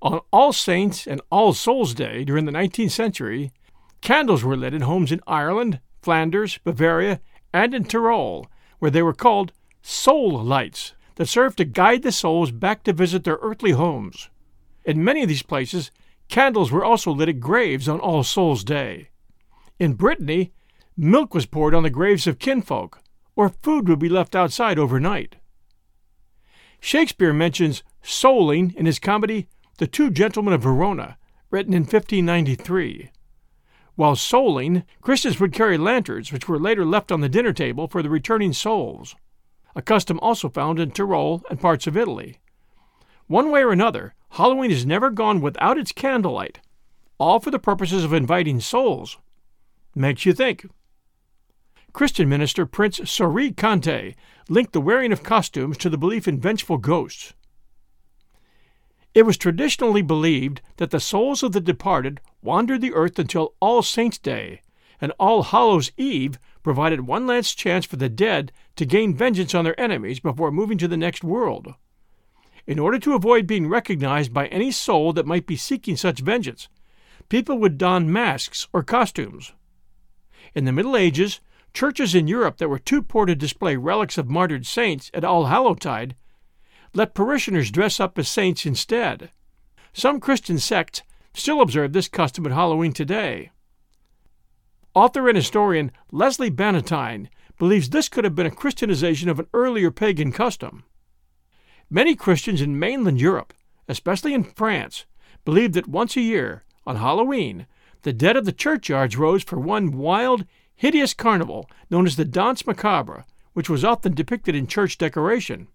On 0.00 0.20
All 0.32 0.52
Saints 0.52 1.06
and 1.06 1.20
All 1.30 1.52
Souls 1.52 1.92
Day 1.92 2.24
during 2.24 2.46
the 2.46 2.52
19th 2.52 2.92
century, 2.92 3.52
candles 4.00 4.44
were 4.44 4.56
lit 4.56 4.72
in 4.72 4.82
homes 4.82 5.12
in 5.12 5.20
Ireland, 5.26 5.80
Flanders, 6.00 6.58
Bavaria, 6.64 7.20
and 7.52 7.74
in 7.74 7.84
Tyrol, 7.84 8.46
where 8.78 8.90
they 8.90 9.02
were 9.02 9.14
called 9.14 9.52
soul 9.82 10.42
lights 10.42 10.94
that 11.16 11.26
served 11.26 11.58
to 11.58 11.64
guide 11.64 12.02
the 12.02 12.12
souls 12.12 12.52
back 12.52 12.84
to 12.84 12.92
visit 12.92 13.24
their 13.24 13.38
earthly 13.42 13.72
homes. 13.72 14.30
In 14.88 15.04
many 15.04 15.22
of 15.22 15.28
these 15.28 15.42
places, 15.42 15.90
candles 16.30 16.72
were 16.72 16.82
also 16.82 17.12
lit 17.12 17.28
at 17.28 17.40
graves 17.40 17.90
on 17.90 18.00
All 18.00 18.24
Souls 18.24 18.64
Day. 18.64 19.10
In 19.78 19.92
Brittany, 19.92 20.54
milk 20.96 21.34
was 21.34 21.44
poured 21.44 21.74
on 21.74 21.82
the 21.82 21.90
graves 21.90 22.26
of 22.26 22.38
kinfolk, 22.38 23.02
or 23.36 23.50
food 23.50 23.86
would 23.86 23.98
be 23.98 24.08
left 24.08 24.34
outside 24.34 24.78
overnight. 24.78 25.36
Shakespeare 26.80 27.34
mentions 27.34 27.82
souling 28.02 28.74
in 28.76 28.86
his 28.86 28.98
comedy 28.98 29.46
The 29.76 29.86
Two 29.86 30.08
Gentlemen 30.08 30.54
of 30.54 30.62
Verona, 30.62 31.18
written 31.50 31.74
in 31.74 31.82
1593. 31.82 33.10
While 33.94 34.14
souling, 34.14 34.84
Christians 35.02 35.38
would 35.38 35.52
carry 35.52 35.76
lanterns, 35.76 36.32
which 36.32 36.48
were 36.48 36.58
later 36.58 36.86
left 36.86 37.12
on 37.12 37.20
the 37.20 37.28
dinner 37.28 37.52
table 37.52 37.88
for 37.88 38.02
the 38.02 38.08
returning 38.08 38.54
souls, 38.54 39.14
a 39.76 39.82
custom 39.82 40.18
also 40.20 40.48
found 40.48 40.80
in 40.80 40.92
Tyrol 40.92 41.42
and 41.50 41.60
parts 41.60 41.86
of 41.86 41.94
Italy. 41.94 42.38
One 43.26 43.50
way 43.50 43.62
or 43.62 43.70
another, 43.70 44.14
Halloween 44.30 44.70
has 44.70 44.86
never 44.86 45.10
gone 45.10 45.40
without 45.40 45.78
its 45.78 45.92
candlelight, 45.92 46.60
all 47.18 47.40
for 47.40 47.50
the 47.50 47.58
purposes 47.58 48.04
of 48.04 48.12
inviting 48.12 48.60
souls. 48.60 49.18
Makes 49.94 50.26
you 50.26 50.32
think. 50.32 50.66
Christian 51.92 52.28
minister 52.28 52.66
Prince 52.66 53.10
Sorie 53.10 53.50
Conteh 53.52 54.14
linked 54.48 54.72
the 54.72 54.80
wearing 54.80 55.12
of 55.12 55.22
costumes 55.22 55.76
to 55.78 55.90
the 55.90 55.98
belief 55.98 56.28
in 56.28 56.38
vengeful 56.38 56.78
ghosts. 56.78 57.34
It 59.14 59.22
was 59.22 59.36
traditionally 59.36 60.02
believed 60.02 60.60
that 60.76 60.90
the 60.90 61.00
souls 61.00 61.42
of 61.42 61.52
the 61.52 61.60
departed 61.60 62.20
wandered 62.40 62.82
the 62.82 62.94
earth 62.94 63.18
until 63.18 63.54
All 63.58 63.82
Saints' 63.82 64.18
Day, 64.18 64.60
and 65.00 65.12
All 65.18 65.42
Hallows' 65.42 65.90
Eve 65.96 66.38
provided 66.62 67.00
one 67.00 67.26
last 67.26 67.58
chance 67.58 67.84
for 67.84 67.96
the 67.96 68.08
dead 68.08 68.52
to 68.76 68.86
gain 68.86 69.14
vengeance 69.14 69.54
on 69.54 69.64
their 69.64 69.80
enemies 69.80 70.20
before 70.20 70.52
moving 70.52 70.78
to 70.78 70.86
the 70.86 70.96
next 70.96 71.24
world. 71.24 71.74
In 72.68 72.78
order 72.78 73.00
to 73.00 73.14
avoid 73.14 73.48
being 73.48 73.66
recognized 73.66 74.32
by 74.32 74.46
any 74.46 74.70
soul 74.70 75.12
that 75.14 75.26
might 75.26 75.46
be 75.46 75.56
seeking 75.56 75.96
such 75.96 76.20
vengeance, 76.20 76.68
people 77.28 77.58
would 77.58 77.78
don 77.78 78.12
masks 78.12 78.68
or 78.72 78.84
costumes. 78.84 79.52
In 80.54 80.64
the 80.64 80.72
Middle 80.72 80.96
Ages, 80.96 81.40
Churches 81.74 82.14
in 82.14 82.26
Europe 82.26 82.58
that 82.58 82.68
were 82.68 82.78
too 82.78 83.02
poor 83.02 83.26
to 83.26 83.34
display 83.34 83.76
relics 83.76 84.18
of 84.18 84.28
martyred 84.28 84.66
saints 84.66 85.10
at 85.14 85.24
All 85.24 85.46
Hallowtide 85.46 86.16
let 86.94 87.14
parishioners 87.14 87.70
dress 87.70 88.00
up 88.00 88.18
as 88.18 88.28
saints 88.28 88.66
instead. 88.66 89.30
Some 89.92 90.20
Christian 90.20 90.58
sects 90.58 91.02
still 91.34 91.60
observe 91.60 91.92
this 91.92 92.08
custom 92.08 92.46
at 92.46 92.52
Halloween 92.52 92.92
today. 92.92 93.50
Author 94.94 95.28
and 95.28 95.36
historian 95.36 95.92
Lesley 96.10 96.50
Bannatyne 96.50 97.28
believes 97.58 97.90
this 97.90 98.08
could 98.08 98.24
have 98.24 98.34
been 98.34 98.46
a 98.46 98.50
Christianization 98.50 99.28
of 99.28 99.38
an 99.38 99.46
earlier 99.52 99.90
pagan 99.90 100.32
custom. 100.32 100.84
Many 101.90 102.14
Christians 102.14 102.60
in 102.60 102.78
mainland 102.78 103.18
Europe, 103.18 103.54
especially 103.88 104.34
in 104.34 104.44
France, 104.44 105.06
believed 105.46 105.72
that 105.72 105.88
once 105.88 106.16
a 106.16 106.20
year, 106.20 106.64
on 106.86 106.96
Halloween, 106.96 107.66
the 108.02 108.12
dead 108.12 108.36
of 108.36 108.44
the 108.44 108.52
churchyards 108.52 109.16
rose 109.16 109.42
for 109.42 109.58
one 109.58 109.96
wild, 109.96 110.44
hideous 110.74 111.14
carnival 111.14 111.68
known 111.90 112.06
as 112.06 112.16
the 112.16 112.26
Danse 112.26 112.66
Macabre, 112.66 113.24
which 113.54 113.70
was 113.70 113.86
often 113.86 114.12
depicted 114.12 114.54
in 114.54 114.66
church 114.66 114.98
decoration. 114.98 115.68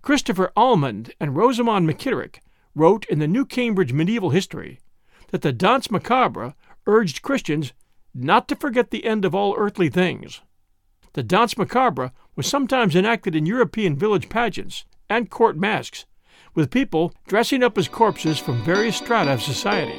Christopher 0.00 0.50
Allmand 0.56 1.12
and 1.20 1.36
Rosamond 1.36 1.86
McKitterick 1.86 2.36
wrote 2.74 3.04
in 3.06 3.18
the 3.18 3.28
New 3.28 3.44
Cambridge 3.44 3.92
Medieval 3.92 4.30
History 4.30 4.80
that 5.30 5.42
the 5.42 5.52
Danse 5.52 5.90
Macabre 5.90 6.54
urged 6.86 7.20
Christians 7.20 7.74
not 8.14 8.48
to 8.48 8.56
forget 8.56 8.90
the 8.90 9.04
end 9.04 9.26
of 9.26 9.34
all 9.34 9.54
earthly 9.58 9.90
things. 9.90 10.40
The 11.12 11.22
Danse 11.22 11.58
Macabre 11.58 12.12
was 12.34 12.46
sometimes 12.46 12.96
enacted 12.96 13.36
in 13.36 13.44
European 13.44 13.94
village 13.94 14.30
pageants 14.30 14.86
and 15.08 15.30
court 15.30 15.56
masques, 15.56 16.04
with 16.54 16.70
people 16.70 17.12
dressing 17.26 17.62
up 17.62 17.78
as 17.78 17.88
corpses 17.88 18.38
from 18.38 18.62
various 18.62 18.96
strata 18.96 19.32
of 19.32 19.42
society. 19.42 19.98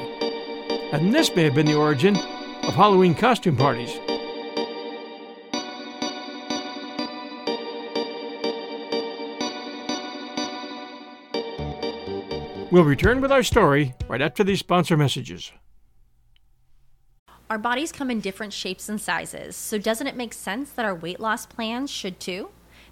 And 0.91 1.13
this 1.13 1.35
may 1.35 1.43
have 1.43 1.55
been 1.55 1.65
the 1.65 1.77
origin 1.77 2.15
of 2.15 2.75
Halloween 2.75 3.15
costume 3.15 3.55
parties. 3.55 3.97
We'll 12.71 12.83
return 12.83 13.19
with 13.19 13.31
our 13.31 13.41
story 13.41 13.95
right 14.07 14.21
after 14.21 14.43
these 14.43 14.59
sponsor 14.59 14.95
messages. 14.95 15.51
Our 17.49 17.57
bodies 17.57 17.91
come 17.91 18.11
in 18.11 18.19
different 18.19 18.53
shapes 18.53 18.89
and 18.89 19.01
sizes, 19.01 19.55
so 19.55 19.79
doesn't 19.79 20.05
it 20.05 20.15
make 20.15 20.33
sense 20.33 20.69
that 20.71 20.85
our 20.85 20.93
weight 20.93 21.19
loss 21.19 21.47
plans 21.47 21.89
should 21.89 22.19
too? 22.19 22.49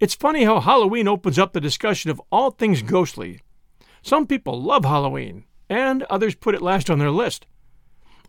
It's 0.00 0.14
funny 0.14 0.44
how 0.44 0.60
Halloween 0.60 1.06
opens 1.06 1.38
up 1.38 1.52
the 1.52 1.60
discussion 1.60 2.10
of 2.10 2.22
all 2.32 2.50
things 2.50 2.80
ghostly. 2.80 3.42
Some 4.00 4.26
people 4.26 4.60
love 4.60 4.86
Halloween, 4.86 5.44
and 5.68 6.04
others 6.04 6.34
put 6.34 6.54
it 6.54 6.62
last 6.62 6.88
on 6.88 6.98
their 6.98 7.10
list. 7.10 7.46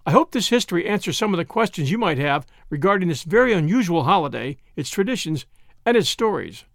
I 0.05 0.11
hope 0.11 0.31
this 0.31 0.49
history 0.49 0.85
answers 0.85 1.17
some 1.17 1.33
of 1.33 1.37
the 1.37 1.45
questions 1.45 1.89
you 1.89 1.97
might 1.97 2.17
have 2.17 2.45
regarding 2.69 3.07
this 3.07 3.23
very 3.23 3.53
unusual 3.53 4.03
holiday, 4.03 4.57
its 4.75 4.89
traditions, 4.89 5.45
and 5.85 5.95
its 5.95 6.09
stories. 6.09 6.65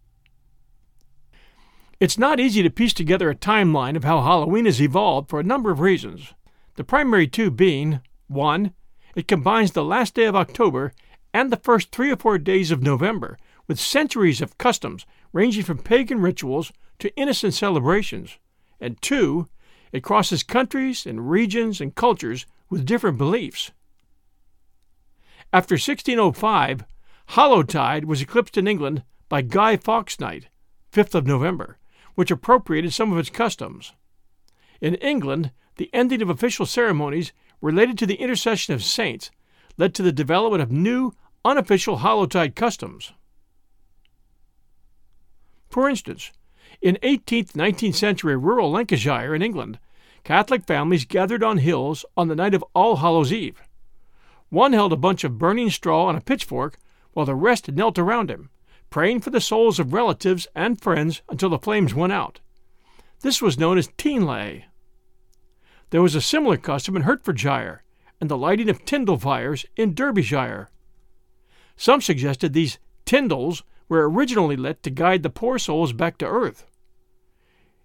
It's 2.00 2.18
not 2.18 2.40
easy 2.40 2.62
to 2.62 2.70
piece 2.70 2.94
together 2.94 3.28
a 3.28 3.34
timeline 3.34 3.96
of 3.96 4.04
how 4.04 4.22
Halloween 4.22 4.64
has 4.64 4.80
evolved 4.80 5.28
for 5.28 5.40
a 5.40 5.44
number 5.44 5.70
of 5.70 5.80
reasons. 5.80 6.32
The 6.76 6.84
primary 6.84 7.26
two 7.26 7.50
being 7.50 8.00
1. 8.28 8.72
It 9.14 9.28
combines 9.28 9.72
the 9.72 9.84
last 9.84 10.14
day 10.14 10.24
of 10.24 10.36
October 10.36 10.92
and 11.34 11.52
the 11.52 11.58
first 11.58 11.92
three 11.92 12.10
or 12.10 12.16
four 12.16 12.38
days 12.38 12.70
of 12.70 12.82
November, 12.82 13.36
with 13.66 13.80
centuries 13.80 14.40
of 14.40 14.58
customs 14.58 15.06
ranging 15.32 15.64
from 15.64 15.78
pagan 15.78 16.20
rituals 16.20 16.73
to 16.99 17.14
innocent 17.16 17.54
celebrations. 17.54 18.38
And 18.80 19.00
two, 19.02 19.49
it 19.92 20.02
crosses 20.02 20.42
countries 20.42 21.06
and 21.06 21.30
regions 21.30 21.80
and 21.80 21.94
cultures 21.94 22.46
with 22.68 22.87
different 22.87 23.18
beliefs. 23.18 23.70
After 25.52 25.75
1605, 25.75 26.85
Hallowtide 27.28 28.04
was 28.04 28.20
eclipsed 28.20 28.56
in 28.56 28.68
England 28.68 29.02
by 29.28 29.42
Guy 29.42 29.76
Fawkes 29.76 30.20
Night, 30.20 30.49
5th 30.92 31.14
of 31.14 31.26
November, 31.26 31.78
which 32.14 32.30
appropriated 32.30 32.92
some 32.92 33.12
of 33.12 33.18
its 33.18 33.30
customs. 33.30 33.92
In 34.80 34.94
England, 34.96 35.52
the 35.76 35.90
ending 35.92 36.23
of 36.23 36.30
official 36.30 36.66
ceremonies 36.66 37.32
related 37.61 37.99
to 37.99 38.06
the 38.06 38.16
intercession 38.16 38.75
of 38.75 38.82
saints 38.82 39.30
led 39.76 39.94
to 39.94 40.02
the 40.02 40.12
development 40.12 40.62
of 40.62 40.73
new, 40.73 41.12
unofficial 41.44 41.99
Hallowtide 41.99 42.54
customs. 42.54 43.12
For 45.68 45.88
instance, 45.88 46.32
in 46.80 46.99
18th 47.02 47.52
19th 47.52 47.94
century 47.94 48.37
rural 48.37 48.70
Lancashire 48.70 49.35
in 49.35 49.42
England, 49.42 49.78
Catholic 50.25 50.64
families 50.66 51.04
gathered 51.04 51.42
on 51.44 51.58
hills 51.58 52.04
on 52.16 52.28
the 52.28 52.35
night 52.35 52.54
of 52.54 52.64
All 52.75 52.96
Hallows 52.96 53.32
Eve. 53.32 53.62
One 54.49 54.73
held 54.73 54.92
a 54.92 54.96
bunch 54.96 55.25
of 55.25 55.38
burning 55.38 55.70
straw 55.70 56.06
on 56.06 56.16
a 56.16 56.20
pitchfork, 56.20 56.78
while 57.12 57.26
the 57.26 57.35
rest 57.35 57.70
knelt 57.70 57.99
around 57.99 58.30
him, 58.30 58.50
praying 58.90 59.20
for 59.20 59.30
the 59.30 59.40
souls 59.40 59.78
of 59.78 59.92
relatives 59.92 60.46
and 60.54 60.80
friends 60.80 61.23
until 61.28 61.49
the 61.49 61.58
flames 61.58 61.94
went 61.94 62.12
out. 62.12 62.40
This 63.20 63.40
was 63.40 63.58
known 63.58 63.78
as 63.78 63.88
Teinlay. 63.99 64.64
There 65.90 66.02
was 66.02 66.14
a 66.14 66.20
similar 66.20 66.56
custom 66.56 66.96
in 66.96 67.02
Hertfordshire, 67.02 67.82
and 68.20 68.30
the 68.30 68.37
lighting 68.37 68.68
of 68.68 68.85
Tindle 68.85 69.18
fires 69.18 69.66
in 69.76 69.94
Derbyshire. 69.94 70.68
Some 71.76 72.00
suggested 72.00 72.52
these 72.52 72.79
Tindles 73.05 73.62
were 73.88 74.09
originally 74.09 74.57
lit 74.57 74.83
to 74.83 74.90
guide 74.90 75.22
the 75.22 75.31
poor 75.31 75.59
souls 75.59 75.92
back 75.92 76.18
to 76.18 76.27
earth. 76.27 76.66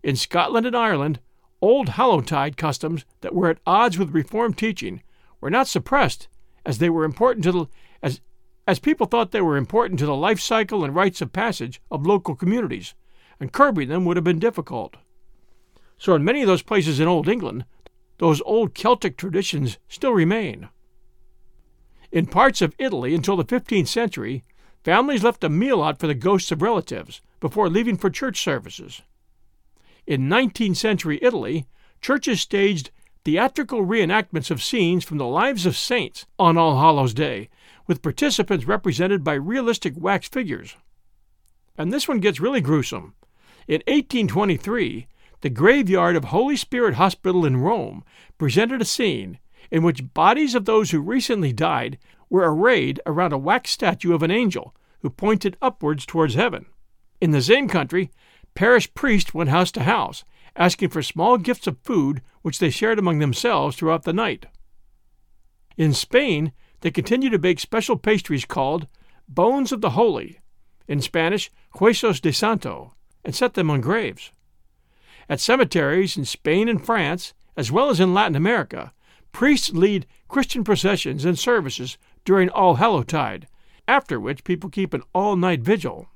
In 0.03 0.15
Scotland 0.15 0.65
and 0.65 0.75
Ireland, 0.75 1.19
old 1.61 1.89
Hallowtide 1.89 2.57
customs 2.57 3.05
that 3.21 3.35
were 3.35 3.49
at 3.49 3.59
odds 3.65 3.97
with 3.97 4.13
Reformed 4.13 4.57
teaching 4.57 5.03
were 5.39 5.49
not 5.49 5.67
suppressed, 5.67 6.27
as 6.65 6.77
they 6.77 6.89
were 6.89 7.03
important 7.03 7.43
to 7.43 7.51
the 7.51 7.65
as 8.01 8.21
as 8.67 8.79
people 8.79 9.07
thought 9.07 9.31
they 9.31 9.41
were 9.41 9.57
important 9.57 9.99
to 9.99 10.05
the 10.05 10.15
life 10.15 10.39
cycle 10.39 10.83
and 10.83 10.95
rites 10.95 11.21
of 11.21 11.33
passage 11.33 11.81
of 11.89 12.05
local 12.05 12.35
communities, 12.35 12.93
and 13.39 13.51
curbing 13.51 13.89
them 13.89 14.05
would 14.05 14.17
have 14.17 14.23
been 14.23 14.39
difficult. 14.39 14.97
So 15.97 16.15
in 16.15 16.23
many 16.23 16.41
of 16.41 16.47
those 16.47 16.61
places 16.61 16.99
in 16.99 17.07
Old 17.07 17.27
England, 17.27 17.65
those 18.17 18.41
old 18.45 18.73
Celtic 18.73 19.17
traditions 19.17 19.77
still 19.87 20.13
remain. 20.13 20.69
In 22.11 22.27
parts 22.27 22.61
of 22.61 22.75
Italy 22.77 23.15
until 23.15 23.35
the 23.35 23.45
15th 23.45 23.87
century, 23.87 24.43
families 24.83 25.23
left 25.23 25.43
a 25.43 25.49
meal 25.49 25.83
out 25.83 25.99
for 25.99 26.07
the 26.07 26.15
ghosts 26.15 26.51
of 26.51 26.61
relatives 26.61 27.21
before 27.39 27.69
leaving 27.69 27.97
for 27.97 28.09
church 28.09 28.41
services. 28.41 29.01
In 30.07 30.29
19th 30.29 30.77
century 30.77 31.19
Italy, 31.21 31.65
churches 32.01 32.41
staged 32.41 32.91
theatrical 33.23 33.85
reenactments 33.85 34.49
of 34.49 34.63
scenes 34.63 35.03
from 35.03 35.17
the 35.17 35.27
lives 35.27 35.65
of 35.65 35.77
saints 35.77 36.25
on 36.39 36.57
All 36.57 36.79
Hallows 36.79 37.13
Day, 37.13 37.49
with 37.87 38.01
participants 38.01 38.65
represented 38.65 39.23
by 39.23 39.33
realistic 39.33 39.93
wax 39.95 40.27
figures. 40.27 40.75
And 41.77 41.91
this 41.91 42.07
one 42.07 42.19
gets 42.19 42.39
really 42.39 42.61
gruesome. 42.61 43.13
In 43.67 43.81
1823, 43.87 45.07
the 45.41 45.49
graveyard 45.49 46.15
of 46.15 46.25
Holy 46.25 46.55
Spirit 46.55 46.95
Hospital 46.95 47.45
in 47.45 47.57
Rome 47.57 48.03
presented 48.37 48.81
a 48.81 48.85
scene 48.85 49.39
in 49.69 49.83
which 49.83 50.13
bodies 50.13 50.55
of 50.55 50.65
those 50.65 50.91
who 50.91 50.99
recently 50.99 51.53
died 51.53 51.97
were 52.31 52.51
arrayed 52.51 52.99
around 53.05 53.33
a 53.33 53.37
wax 53.37 53.69
statue 53.69 54.13
of 54.13 54.23
an 54.23 54.31
angel 54.31 54.73
who 55.01 55.09
pointed 55.09 55.57
upwards 55.61 56.05
towards 56.05 56.33
heaven. 56.33 56.65
In 57.19 57.31
the 57.31 57.41
same 57.41 57.67
country, 57.67 58.09
parish 58.55 58.91
priests 58.93 59.33
went 59.33 59.49
house 59.49 59.71
to 59.73 59.83
house, 59.83 60.23
asking 60.55 60.89
for 60.89 61.03
small 61.03 61.37
gifts 61.37 61.67
of 61.67 61.77
food 61.83 62.21
which 62.41 62.59
they 62.59 62.69
shared 62.69 62.97
among 62.97 63.19
themselves 63.19 63.75
throughout 63.75 64.03
the 64.03 64.13
night. 64.13 64.45
In 65.77 65.93
Spain, 65.93 66.53
they 66.79 66.89
continue 66.89 67.29
to 67.29 67.37
bake 67.37 67.59
special 67.59 67.97
pastries 67.97 68.45
called 68.45 68.87
bones 69.27 69.73
of 69.73 69.81
the 69.81 69.91
holy, 69.91 70.39
in 70.87 71.01
Spanish, 71.01 71.51
huesos 71.75 72.21
de 72.21 72.31
santo, 72.31 72.93
and 73.25 73.35
set 73.35 73.55
them 73.55 73.69
on 73.69 73.81
graves. 73.81 74.31
At 75.29 75.39
cemeteries 75.39 76.17
in 76.17 76.25
Spain 76.25 76.69
and 76.69 76.83
France, 76.83 77.33
as 77.57 77.71
well 77.71 77.89
as 77.89 77.99
in 77.99 78.13
Latin 78.13 78.35
America, 78.35 78.93
priests 79.31 79.71
lead 79.71 80.05
Christian 80.27 80.63
processions 80.63 81.25
and 81.25 81.37
services 81.37 81.97
during 82.25 82.49
All 82.49 82.75
Hallowtide, 82.75 83.47
after 83.87 84.19
which 84.19 84.43
people 84.43 84.69
keep 84.69 84.93
an 84.93 85.03
all 85.13 85.35
night 85.35 85.61
vigil. 85.61 86.09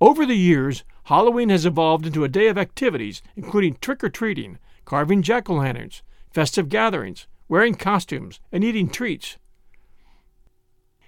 Over 0.00 0.26
the 0.26 0.36
years, 0.36 0.84
Halloween 1.04 1.48
has 1.48 1.64
evolved 1.64 2.06
into 2.06 2.24
a 2.24 2.28
day 2.28 2.48
of 2.48 2.58
activities, 2.58 3.22
including 3.34 3.76
trick 3.80 4.04
or 4.04 4.10
treating, 4.10 4.58
carving 4.84 5.22
jack 5.22 5.48
o' 5.48 5.54
lanterns, 5.54 6.02
festive 6.30 6.68
gatherings, 6.68 7.26
wearing 7.48 7.74
costumes, 7.74 8.40
and 8.52 8.62
eating 8.62 8.88
treats. 8.88 9.38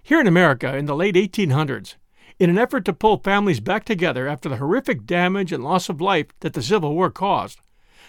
Here 0.02 0.20
in 0.20 0.26
America, 0.26 0.76
in 0.76 0.86
the 0.86 0.96
late 0.96 1.16
1800s, 1.16 1.96
in 2.38 2.48
an 2.48 2.58
effort 2.58 2.84
to 2.86 2.92
pull 2.92 3.18
families 3.18 3.60
back 3.60 3.84
together 3.84 4.28
after 4.28 4.48
the 4.48 4.56
horrific 4.56 5.04
damage 5.04 5.52
and 5.52 5.62
loss 5.62 5.88
of 5.88 6.00
life 6.00 6.28
that 6.40 6.54
the 6.54 6.62
Civil 6.62 6.94
War 6.94 7.10
caused, 7.10 7.60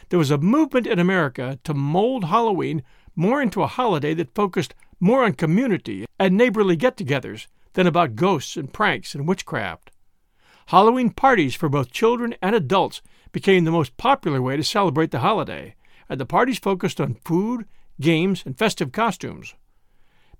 there 0.10 0.20
was 0.20 0.32
a 0.32 0.38
movement 0.38 0.88
in 0.88 1.00
America 1.00 1.60
to 1.63 1.74
mold 1.74 2.26
Halloween 2.26 2.84
more 3.15 3.42
into 3.42 3.63
a 3.63 3.68
holiday 3.68 4.13
that 4.13 4.34
focused 4.34 4.74
more 4.99 5.23
on 5.23 5.33
community 5.33 6.05
and 6.19 6.35
neighborly 6.35 6.75
get 6.75 6.97
togethers 6.97 7.47
than 7.73 7.88
about 7.88 8.15
ghosts 8.15 8.57
and 8.57 8.73
pranks 8.73 9.15
and 9.15 9.27
witchcraft. 9.27 9.91
Halloween 10.67 11.09
parties 11.09 11.55
for 11.55 11.69
both 11.69 11.91
children 11.91 12.35
and 12.41 12.55
adults 12.55 13.01
became 13.31 13.63
the 13.63 13.71
most 13.71 13.97
popular 13.97 14.41
way 14.41 14.57
to 14.57 14.63
celebrate 14.63 15.12
the 15.12 15.19
holiday, 15.19 15.75
and 16.07 16.19
the 16.19 16.25
parties 16.25 16.59
focused 16.59 16.99
on 16.99 17.17
food, 17.25 17.65
games, 17.99 18.43
and 18.45 18.57
festive 18.57 18.91
costumes. 18.91 19.55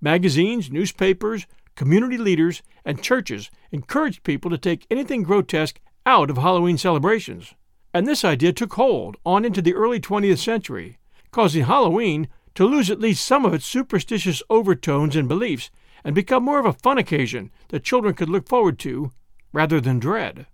Magazines, 0.02 0.72
newspapers, 0.72 1.46
community 1.76 2.18
leaders, 2.18 2.62
and 2.86 3.02
churches 3.02 3.50
encouraged 3.72 4.24
people 4.24 4.50
to 4.52 4.58
take 4.58 4.86
anything 4.90 5.24
grotesque 5.24 5.80
out 6.06 6.30
of 6.30 6.38
Halloween 6.38 6.78
celebrations. 6.78 7.54
And 7.94 8.06
this 8.06 8.24
idea 8.24 8.54
took 8.54 8.74
hold 8.74 9.18
on 9.26 9.46
into 9.46 9.62
the 9.62 9.74
early 9.74 10.00
20th 10.00 10.38
century, 10.38 10.98
causing 11.32 11.66
Halloween 11.66 12.28
to 12.56 12.66
lose 12.66 12.90
at 12.90 13.00
least 13.00 13.26
some 13.26 13.46
of 13.46 13.54
its 13.54 13.66
superstitious 13.66 14.44
overtones 14.50 15.16
and 15.16 15.28
beliefs 15.28 15.70
and 16.04 16.16
become 16.16 16.44
more 16.44 16.60
of 16.60 16.66
a 16.66 16.74
fun 16.74 16.98
occasion 16.98 17.52
that 17.70 17.84
children 17.84 18.14
could 18.14 18.30
look 18.30 18.48
forward 18.48 18.80
to 18.80 19.12
rather 19.52 19.82
than 19.82 20.00
dread. 20.00 20.46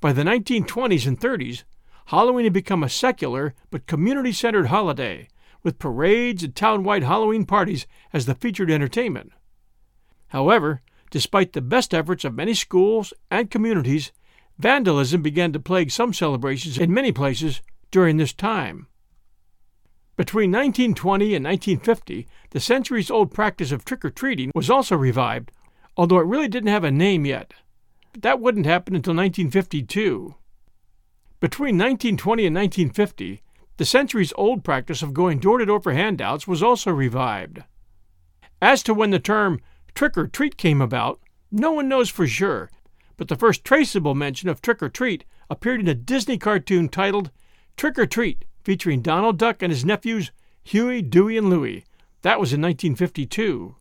By 0.00 0.12
the 0.12 0.22
1920s 0.22 1.06
and 1.06 1.18
30s, 1.18 1.64
Halloween 2.06 2.44
had 2.44 2.52
become 2.52 2.82
a 2.82 2.88
secular 2.88 3.54
but 3.70 3.86
community 3.86 4.32
centered 4.32 4.66
holiday, 4.66 5.28
with 5.62 5.78
parades 5.78 6.42
and 6.42 6.54
town-wide 6.54 7.02
Halloween 7.02 7.44
parties 7.44 7.86
as 8.12 8.26
the 8.26 8.34
featured 8.34 8.70
entertainment. 8.70 9.32
However, 10.28 10.82
despite 11.10 11.52
the 11.52 11.60
best 11.60 11.92
efforts 11.92 12.24
of 12.24 12.34
many 12.34 12.54
schools 12.54 13.12
and 13.30 13.50
communities, 13.50 14.12
Vandalism 14.58 15.22
began 15.22 15.52
to 15.52 15.60
plague 15.60 15.90
some 15.90 16.12
celebrations 16.12 16.78
in 16.78 16.92
many 16.92 17.12
places 17.12 17.62
during 17.90 18.16
this 18.16 18.32
time. 18.32 18.86
Between 20.18 20.50
1920 20.50 21.36
and 21.36 21.44
1950, 21.44 22.26
the 22.50 22.58
centuries 22.58 23.08
old 23.08 23.32
practice 23.32 23.70
of 23.70 23.84
trick 23.84 24.04
or 24.04 24.10
treating 24.10 24.50
was 24.52 24.68
also 24.68 24.96
revived, 24.96 25.52
although 25.96 26.18
it 26.18 26.26
really 26.26 26.48
didn't 26.48 26.72
have 26.72 26.82
a 26.82 26.90
name 26.90 27.24
yet. 27.24 27.54
That 28.18 28.40
wouldn't 28.40 28.66
happen 28.66 28.96
until 28.96 29.12
1952. 29.14 30.34
Between 31.38 31.78
1920 31.78 32.46
and 32.46 32.56
1950, 32.56 33.42
the 33.76 33.84
centuries 33.84 34.32
old 34.34 34.64
practice 34.64 35.02
of 35.02 35.14
going 35.14 35.38
door 35.38 35.58
to 35.58 35.66
door 35.66 35.80
for 35.80 35.92
handouts 35.92 36.48
was 36.48 36.64
also 36.64 36.90
revived. 36.90 37.62
As 38.60 38.82
to 38.82 38.94
when 38.94 39.10
the 39.10 39.20
term 39.20 39.60
trick 39.94 40.18
or 40.18 40.26
treat 40.26 40.56
came 40.56 40.80
about, 40.80 41.20
no 41.52 41.70
one 41.70 41.88
knows 41.88 42.10
for 42.10 42.26
sure, 42.26 42.72
but 43.16 43.28
the 43.28 43.36
first 43.36 43.64
traceable 43.64 44.16
mention 44.16 44.48
of 44.48 44.62
trick 44.62 44.82
or 44.82 44.88
treat 44.88 45.24
appeared 45.48 45.78
in 45.78 45.86
a 45.86 45.94
Disney 45.94 46.38
cartoon 46.38 46.88
titled 46.88 47.30
Trick 47.76 47.96
or 47.96 48.06
Treat, 48.06 48.44
featuring 48.68 49.00
Donald 49.00 49.38
Duck 49.38 49.62
and 49.62 49.72
his 49.72 49.82
nephews 49.82 50.30
Huey, 50.62 51.00
Dewey, 51.00 51.38
and 51.38 51.48
Louie. 51.48 51.84
That 52.20 52.38
was 52.38 52.52
in 52.52 52.60
1952. 52.60 53.76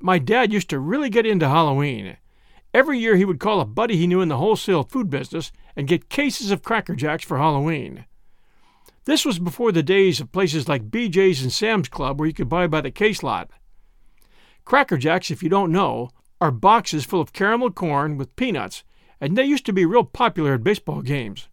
My 0.00 0.18
dad 0.20 0.52
used 0.52 0.70
to 0.70 0.78
really 0.78 1.10
get 1.10 1.26
into 1.26 1.48
Halloween. 1.48 2.18
Every 2.72 3.00
year 3.00 3.16
he 3.16 3.24
would 3.24 3.40
call 3.40 3.60
a 3.60 3.64
buddy 3.64 3.96
he 3.96 4.06
knew 4.06 4.20
in 4.20 4.28
the 4.28 4.36
wholesale 4.36 4.84
food 4.84 5.10
business 5.10 5.50
and 5.74 5.88
get 5.88 6.08
cases 6.08 6.52
of 6.52 6.62
Cracker 6.62 6.94
Jacks 6.94 7.24
for 7.24 7.38
Halloween. 7.38 8.04
This 9.04 9.24
was 9.24 9.38
before 9.38 9.70
the 9.70 9.82
days 9.82 10.20
of 10.20 10.32
places 10.32 10.68
like 10.68 10.90
BJ's 10.90 11.42
and 11.42 11.52
Sam's 11.52 11.88
Club 11.88 12.18
where 12.18 12.26
you 12.26 12.34
could 12.34 12.48
buy 12.48 12.66
by 12.66 12.80
the 12.80 12.90
case 12.90 13.22
lot. 13.22 13.50
Cracker 14.64 14.96
Jacks, 14.96 15.30
if 15.30 15.42
you 15.42 15.50
don't 15.50 15.72
know, 15.72 16.10
are 16.40 16.50
boxes 16.50 17.04
full 17.04 17.20
of 17.20 17.32
caramel 17.32 17.70
corn 17.70 18.16
with 18.16 18.34
peanuts, 18.36 18.82
and 19.20 19.36
they 19.36 19.44
used 19.44 19.66
to 19.66 19.72
be 19.72 19.84
real 19.84 20.04
popular 20.04 20.54
at 20.54 20.64
baseball 20.64 21.02
games. 21.02 21.48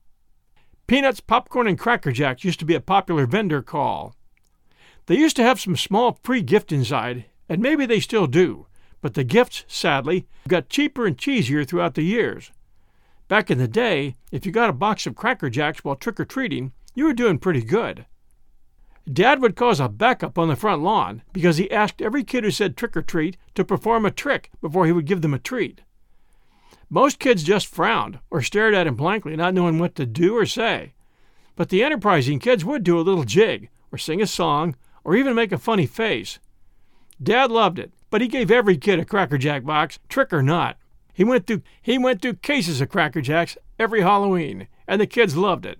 Peanuts, 0.88 1.20
popcorn, 1.20 1.68
and 1.68 1.78
Cracker 1.78 2.12
Jacks 2.12 2.44
used 2.44 2.60
to 2.60 2.66
be 2.66 2.76
a 2.76 2.82
popular 2.82 3.26
vendor 3.26 3.62
call. 3.62 4.16
They 5.08 5.18
used 5.18 5.36
to 5.36 5.44
have 5.44 5.60
some 5.60 5.76
small 5.76 6.20
free 6.24 6.42
gift 6.42 6.72
inside, 6.72 7.26
and 7.50 7.62
maybe 7.62 7.86
they 7.86 8.00
still 8.00 8.28
do, 8.28 8.68
but 9.02 9.14
the 9.14 9.24
gifts, 9.26 9.66
sadly, 9.68 10.26
got 10.48 10.70
cheaper 10.70 11.06
and 11.06 11.18
cheesier 11.18 11.68
throughout 11.68 11.96
the 11.96 12.04
years. 12.04 12.52
Back 13.28 13.50
in 13.50 13.58
the 13.58 13.68
day, 13.68 14.16
if 14.32 14.46
you 14.46 14.52
got 14.52 14.70
a 14.70 14.74
box 14.74 15.06
of 15.06 15.16
Cracker 15.16 15.50
Jacks 15.50 15.84
while 15.84 15.96
trick 15.96 16.20
or 16.20 16.26
treating, 16.26 16.72
you 16.94 17.06
were 17.06 17.14
doing 17.14 17.40
pretty 17.40 17.62
good. 17.62 18.06
Dad 19.12 19.42
would 19.42 19.56
cause 19.56 19.80
a 19.80 19.90
backup 19.90 20.38
on 20.38 20.48
the 20.48 20.56
front 20.56 20.82
lawn 20.82 21.24
because 21.34 21.58
he 21.58 21.72
asked 21.72 22.02
every 22.02 22.24
kid 22.24 22.44
who 22.44 22.52
said 22.52 22.78
trick 22.78 22.96
or 22.96 23.02
treat 23.02 23.38
to 23.56 23.66
perform 23.66 24.06
a 24.06 24.12
trick 24.12 24.52
before 24.62 24.86
he 24.86 24.92
would 24.92 25.06
give 25.06 25.22
them 25.22 25.34
a 25.34 25.40
treat. 25.40 25.82
Most 26.90 27.20
kids 27.20 27.44
just 27.44 27.68
frowned 27.68 28.20
or 28.30 28.42
stared 28.42 28.74
at 28.74 28.86
him 28.86 28.96
blankly, 28.96 29.36
not 29.36 29.54
knowing 29.54 29.80
what 29.80 29.96
to 29.96 30.06
do 30.06 30.36
or 30.36 30.46
say. 30.46 30.94
But 31.56 31.70
the 31.70 31.84
enterprising 31.84 32.40
kids 32.40 32.66
would 32.66 32.84
do 32.84 33.00
a 33.00 33.02
little 33.02 33.24
jig, 33.24 33.70
or 33.92 33.98
sing 33.98 34.22
a 34.22 34.28
song, 34.28 34.76
or 35.04 35.16
even 35.16 35.34
make 35.34 35.52
a 35.52 35.58
funny 35.58 35.86
face. 35.86 36.40
Dad 37.22 37.52
loved 37.52 37.80
it, 37.80 37.92
but 38.10 38.22
he 38.22 38.28
gave 38.28 38.52
every 38.52 38.78
kid 38.78 39.00
a 39.00 39.06
Cracker 39.06 39.38
Jack 39.38 39.64
box, 39.64 40.00
trick 40.10 40.34
or 40.34 40.44
not. 40.44 40.78
He 41.14 41.24
went 41.24 41.48
through 41.48 41.62
he 41.82 41.98
went 41.98 42.22
through 42.22 42.36
cases 42.36 42.82
of 42.82 42.90
Cracker 42.90 43.22
Jacks 43.22 43.58
every 43.80 44.02
Halloween, 44.02 44.68
and 44.88 45.00
the 45.00 45.08
kids 45.08 45.38
loved 45.38 45.66
it. 45.66 45.80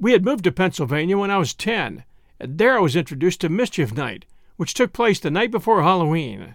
We 0.00 0.12
had 0.12 0.24
moved 0.24 0.44
to 0.44 0.52
Pennsylvania 0.52 1.18
when 1.18 1.30
I 1.30 1.36
was 1.36 1.52
10, 1.52 2.04
and 2.40 2.56
there 2.56 2.78
I 2.78 2.80
was 2.80 2.96
introduced 2.96 3.42
to 3.42 3.50
Mischief 3.50 3.92
Night, 3.92 4.24
which 4.56 4.72
took 4.72 4.94
place 4.94 5.20
the 5.20 5.30
night 5.30 5.50
before 5.50 5.82
Halloween. 5.82 6.54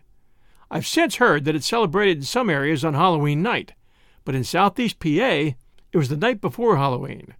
I've 0.72 0.88
since 0.88 1.18
heard 1.18 1.46
that 1.46 1.56
it's 1.56 1.68
celebrated 1.68 2.18
in 2.18 2.24
some 2.24 2.50
areas 2.50 2.84
on 2.84 2.96
Halloween 2.96 3.44
night, 3.44 3.74
but 4.24 4.34
in 4.34 4.44
southeast 4.44 4.98
PA, 4.98 5.08
it 5.10 5.56
was 5.94 6.10
the 6.10 6.18
night 6.18 6.42
before 6.42 6.78
Halloween. 6.78 7.36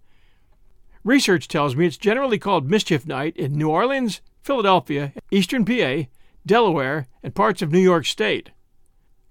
Research 1.02 1.48
tells 1.48 1.74
me 1.74 1.86
it's 1.86 1.96
generally 1.96 2.38
called 2.38 2.70
Mischief 2.70 3.04
Night 3.04 3.36
in 3.36 3.58
New 3.58 3.68
Orleans, 3.68 4.20
Philadelphia, 4.42 5.12
eastern 5.32 5.64
PA, 5.64 6.04
Delaware, 6.46 7.08
and 7.24 7.34
parts 7.34 7.62
of 7.62 7.72
New 7.72 7.80
York 7.80 8.06
State. 8.06 8.50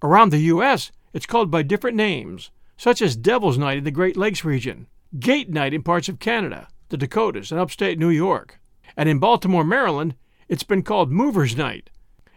Around 0.02 0.30
the 0.30 0.52
U.S., 0.52 0.92
it's 1.14 1.24
called 1.24 1.50
by 1.50 1.62
different 1.62 1.96
names, 1.96 2.50
such 2.76 3.00
as 3.00 3.16
Devil's 3.16 3.56
Night 3.56 3.78
in 3.78 3.84
the 3.84 3.90
Great 3.90 4.18
Lakes 4.18 4.44
region, 4.44 4.88
Gate 5.18 5.50
Night 5.50 5.74
in 5.74 5.82
parts 5.82 6.08
of 6.08 6.18
Canada, 6.18 6.68
the 6.88 6.96
Dakotas, 6.96 7.50
and 7.50 7.60
upstate 7.60 7.98
New 7.98 8.10
York. 8.10 8.58
And 8.96 9.08
in 9.08 9.18
Baltimore, 9.18 9.64
Maryland, 9.64 10.14
it's 10.48 10.62
been 10.62 10.82
called 10.82 11.10
Movers 11.10 11.56
Night, 11.56 11.90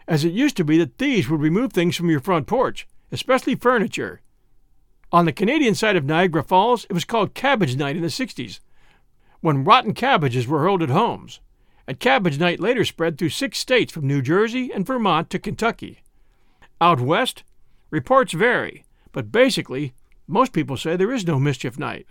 as 0.06 0.24
it 0.24 0.32
used 0.32 0.56
to 0.56 0.64
be 0.64 0.78
that 0.78 0.98
thieves 0.98 1.28
would 1.28 1.40
remove 1.40 1.72
things 1.72 1.96
from 1.96 2.10
your 2.10 2.20
front 2.20 2.46
porch, 2.46 2.86
especially 3.12 3.54
furniture. 3.54 4.20
On 5.12 5.24
the 5.24 5.32
Canadian 5.32 5.74
side 5.74 5.96
of 5.96 6.04
Niagara 6.04 6.44
Falls, 6.44 6.84
it 6.84 6.92
was 6.92 7.04
called 7.04 7.34
Cabbage 7.34 7.76
Night 7.76 7.96
in 7.96 8.02
the 8.02 8.08
60s, 8.08 8.60
when 9.40 9.64
rotten 9.64 9.94
cabbages 9.94 10.46
were 10.46 10.60
hurled 10.60 10.82
at 10.82 10.90
homes 10.90 11.40
and 11.90 11.98
Cabbage 11.98 12.38
Night 12.38 12.60
later 12.60 12.84
spread 12.84 13.18
through 13.18 13.30
six 13.30 13.58
states 13.58 13.92
from 13.92 14.06
New 14.06 14.22
Jersey 14.22 14.72
and 14.72 14.86
Vermont 14.86 15.28
to 15.30 15.40
Kentucky. 15.40 16.04
Out 16.80 17.00
west, 17.00 17.42
reports 17.90 18.32
vary, 18.32 18.84
but 19.10 19.32
basically, 19.32 19.92
most 20.28 20.52
people 20.52 20.76
say 20.76 20.94
there 20.94 21.12
is 21.12 21.26
no 21.26 21.40
Mischief 21.40 21.80
Night. 21.80 22.06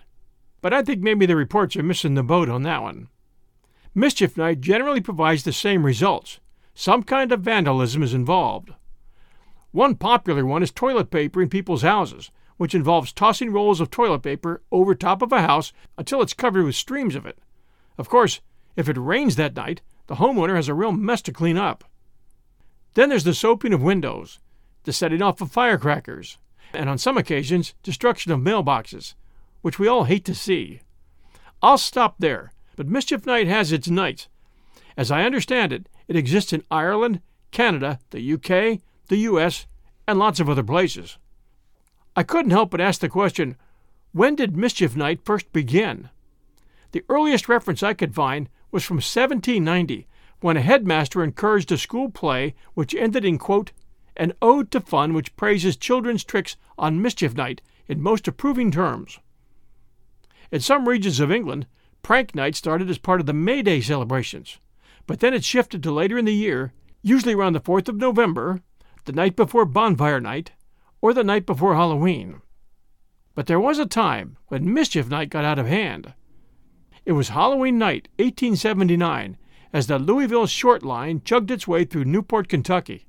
But 0.62 0.74
I 0.74 0.82
think 0.84 1.02
maybe 1.02 1.26
the 1.26 1.36
reports 1.36 1.76
are 1.76 1.84
missing 1.84 2.16
the 2.16 2.24
boat 2.24 2.50
on 2.50 2.64
that 2.64 2.82
one. 2.82 3.08
Mischief 3.96 4.38
Night 4.38 4.62
generally 4.62 5.02
provides 5.02 5.44
the 5.44 5.54
same 5.54 5.86
results. 5.86 6.40
Some 6.74 7.04
kind 7.04 7.32
of 7.32 7.42
vandalism 7.42 8.04
is 8.04 8.14
involved. 8.14 8.74
One 9.72 9.96
popular 9.96 10.46
one 10.46 10.64
is 10.64 10.72
toilet 10.72 11.12
paper 11.12 11.42
in 11.42 11.50
people's 11.50 11.82
houses, 11.82 12.32
which 12.58 12.76
involves 12.76 13.14
tossing 13.14 13.52
rolls 13.52 13.80
of 13.80 13.90
toilet 13.90 14.20
paper 14.20 14.62
over 14.72 14.94
top 14.94 15.22
of 15.22 15.32
a 15.32 15.42
house 15.42 15.72
until 15.98 16.22
it's 16.22 16.34
covered 16.34 16.66
with 16.66 16.76
streams 16.76 17.16
of 17.16 17.26
it. 17.26 17.38
Of 17.98 18.10
course, 18.10 18.42
if 18.76 18.90
it 18.90 18.98
rains 18.98 19.36
that 19.36 19.56
night, 19.56 19.82
the 20.08 20.16
homeowner 20.16 20.56
has 20.56 20.68
a 20.68 20.74
real 20.74 20.92
mess 20.92 21.22
to 21.24 21.32
clean 21.32 21.58
up. 21.58 21.84
Then 22.96 23.10
there's 23.10 23.24
the 23.24 23.34
soaping 23.34 23.74
of 23.74 23.82
windows, 23.82 24.40
the 24.84 24.92
setting 24.92 25.22
off 25.22 25.42
of 25.42 25.52
firecrackers, 25.52 26.38
and 26.74 26.90
on 26.90 26.98
some 26.98 27.18
occasions, 27.18 27.76
destruction 27.84 28.32
of 28.32 28.40
mailboxes, 28.40 29.14
which 29.62 29.80
we 29.80 29.88
all 29.88 30.06
hate 30.06 30.26
to 30.26 30.36
see. 30.36 30.82
I'll 31.62 31.78
stop 31.78 32.16
there, 32.20 32.52
but 32.76 32.88
Mischief 32.88 33.26
Night 33.26 33.48
has 33.48 33.72
its 33.72 33.90
nights. 33.90 34.28
As 34.96 35.12
I 35.12 35.24
understand 35.24 35.74
it, 35.74 35.88
it 36.08 36.16
exists 36.16 36.54
in 36.54 36.64
Ireland, 36.72 37.22
Canada, 37.52 38.00
the 38.12 38.34
UK, 38.34 38.82
the 39.08 39.18
US, 39.18 39.66
and 40.08 40.18
lots 40.18 40.40
of 40.40 40.50
other 40.50 40.64
places. 40.64 41.18
I 42.16 42.24
couldn't 42.24 42.52
help 42.52 42.72
but 42.72 42.82
ask 42.82 43.02
the 43.02 43.10
question 43.10 43.56
when 44.12 44.36
did 44.36 44.58
Mischief 44.58 44.96
Night 44.96 45.22
first 45.24 45.52
begin? 45.54 46.10
The 46.92 47.04
earliest 47.10 47.48
reference 47.48 47.84
I 47.84 47.94
could 47.94 48.16
find 48.16 48.50
was 48.72 48.84
from 48.84 48.98
1790, 48.98 50.08
when 50.42 50.58
a 50.58 50.62
headmaster 50.62 51.24
encouraged 51.24 51.72
a 51.72 51.78
school 51.78 52.10
play 52.10 52.56
which 52.74 52.96
ended 52.96 53.24
in, 53.24 53.38
quote, 53.38 53.72
an 54.18 54.34
ode 54.42 54.72
to 54.72 54.80
fun 54.80 55.14
which 55.14 55.36
praises 55.36 55.78
children's 55.78 56.24
tricks 56.24 56.56
on 56.78 57.02
mischief 57.02 57.36
night 57.36 57.62
in 57.88 58.02
most 58.02 58.28
approving 58.28 58.72
terms. 58.72 59.20
In 60.52 60.60
some 60.62 60.88
regions 60.88 61.20
of 61.20 61.32
England, 61.32 61.68
prank 62.02 62.34
night 62.34 62.56
started 62.56 62.90
as 62.90 62.98
part 62.98 63.20
of 63.20 63.28
the 63.28 63.34
May 63.34 63.62
Day 63.62 63.82
celebrations, 63.82 64.60
but 65.06 65.20
then 65.20 65.34
it 65.34 65.44
shifted 65.44 65.84
to 65.84 65.92
later 65.92 66.18
in 66.18 66.26
the 66.26 66.34
year, 66.34 66.74
usually 67.04 67.36
around 67.36 67.54
the 67.54 67.62
4th 67.62 67.88
of 67.88 67.98
November, 67.98 68.62
the 69.06 69.12
night 69.12 69.36
before 69.36 69.66
bonfire 69.66 70.20
night, 70.20 70.52
or 71.02 71.14
the 71.14 71.24
night 71.24 71.46
before 71.46 71.76
Halloween. 71.76 72.42
But 73.36 73.46
there 73.46 73.60
was 73.60 73.78
a 73.78 73.86
time 73.86 74.38
when 74.48 74.74
mischief 74.74 75.08
night 75.08 75.30
got 75.30 75.46
out 75.46 75.60
of 75.60 75.68
hand. 75.68 76.14
It 77.06 77.12
was 77.12 77.30
Halloween 77.30 77.78
night, 77.78 78.10
1879, 78.18 79.38
as 79.72 79.88
the 79.88 80.00
Louisville 80.00 80.48
Short 80.48 80.84
Line 80.84 81.22
chugged 81.24 81.52
its 81.52 81.68
way 81.68 81.86
through 81.86 82.06
Newport, 82.06 82.50
Kentucky, 82.50 83.06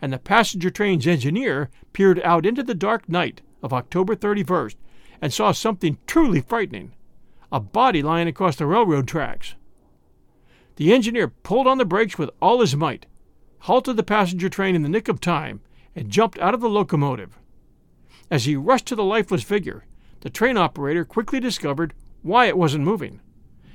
and 0.00 0.12
the 0.12 0.18
passenger 0.18 0.70
train's 0.70 1.06
engineer 1.06 1.68
peered 1.92 2.20
out 2.22 2.46
into 2.46 2.62
the 2.62 2.74
dark 2.74 3.08
night 3.08 3.42
of 3.62 3.74
October 3.74 4.16
31st 4.16 4.76
and 5.20 5.32
saw 5.32 5.52
something 5.52 5.98
truly 6.06 6.40
frightening 6.40 6.92
a 7.50 7.60
body 7.60 8.02
lying 8.02 8.28
across 8.28 8.56
the 8.56 8.66
railroad 8.66 9.08
tracks. 9.08 9.54
The 10.76 10.92
engineer 10.92 11.28
pulled 11.28 11.66
on 11.66 11.78
the 11.78 11.84
brakes 11.84 12.18
with 12.18 12.30
all 12.40 12.60
his 12.60 12.76
might, 12.76 13.06
halted 13.60 13.96
the 13.96 14.02
passenger 14.02 14.48
train 14.48 14.74
in 14.74 14.82
the 14.82 14.88
nick 14.88 15.08
of 15.08 15.20
time, 15.20 15.60
and 15.96 16.10
jumped 16.10 16.38
out 16.38 16.54
of 16.54 16.60
the 16.60 16.68
locomotive. 16.68 17.38
As 18.30 18.44
he 18.44 18.54
rushed 18.54 18.86
to 18.86 18.94
the 18.94 19.04
lifeless 19.04 19.42
figure, 19.42 19.86
the 20.20 20.30
train 20.30 20.56
operator 20.56 21.04
quickly 21.04 21.40
discovered 21.40 21.94
why 22.22 22.46
it 22.46 22.58
wasn't 22.58 22.84
moving. 22.84 23.20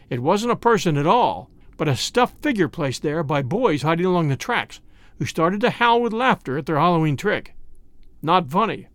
It 0.09 0.21
wasn't 0.21 0.51
a 0.51 0.57
person 0.57 0.97
at 0.97 1.07
all, 1.07 1.49
but 1.75 1.87
a 1.87 1.95
stuffed 1.95 2.41
figure 2.41 2.67
placed 2.67 3.01
there 3.01 3.23
by 3.23 3.41
boys 3.41 3.81
hiding 3.81 4.05
along 4.05 4.29
the 4.29 4.35
tracks, 4.35 4.79
who 5.17 5.25
started 5.25 5.61
to 5.61 5.71
howl 5.71 6.01
with 6.01 6.13
laughter 6.13 6.57
at 6.57 6.65
their 6.65 6.77
Halloween 6.77 7.17
trick. 7.17 7.55
Not 8.21 8.49
funny. 8.49 8.87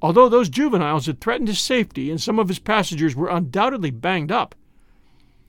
Although 0.00 0.28
those 0.28 0.48
juveniles 0.48 1.06
had 1.06 1.20
threatened 1.20 1.48
his 1.48 1.60
safety 1.60 2.10
and 2.10 2.20
some 2.20 2.38
of 2.38 2.48
his 2.48 2.58
passengers 2.58 3.16
were 3.16 3.28
undoubtedly 3.28 3.90
banged 3.90 4.30
up, 4.30 4.54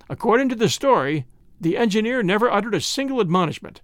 According 0.09 0.49
to 0.49 0.55
the 0.55 0.69
story, 0.69 1.25
the 1.61 1.77
engineer 1.77 2.23
never 2.23 2.51
uttered 2.51 2.73
a 2.73 2.81
single 2.81 3.21
admonishment. 3.21 3.81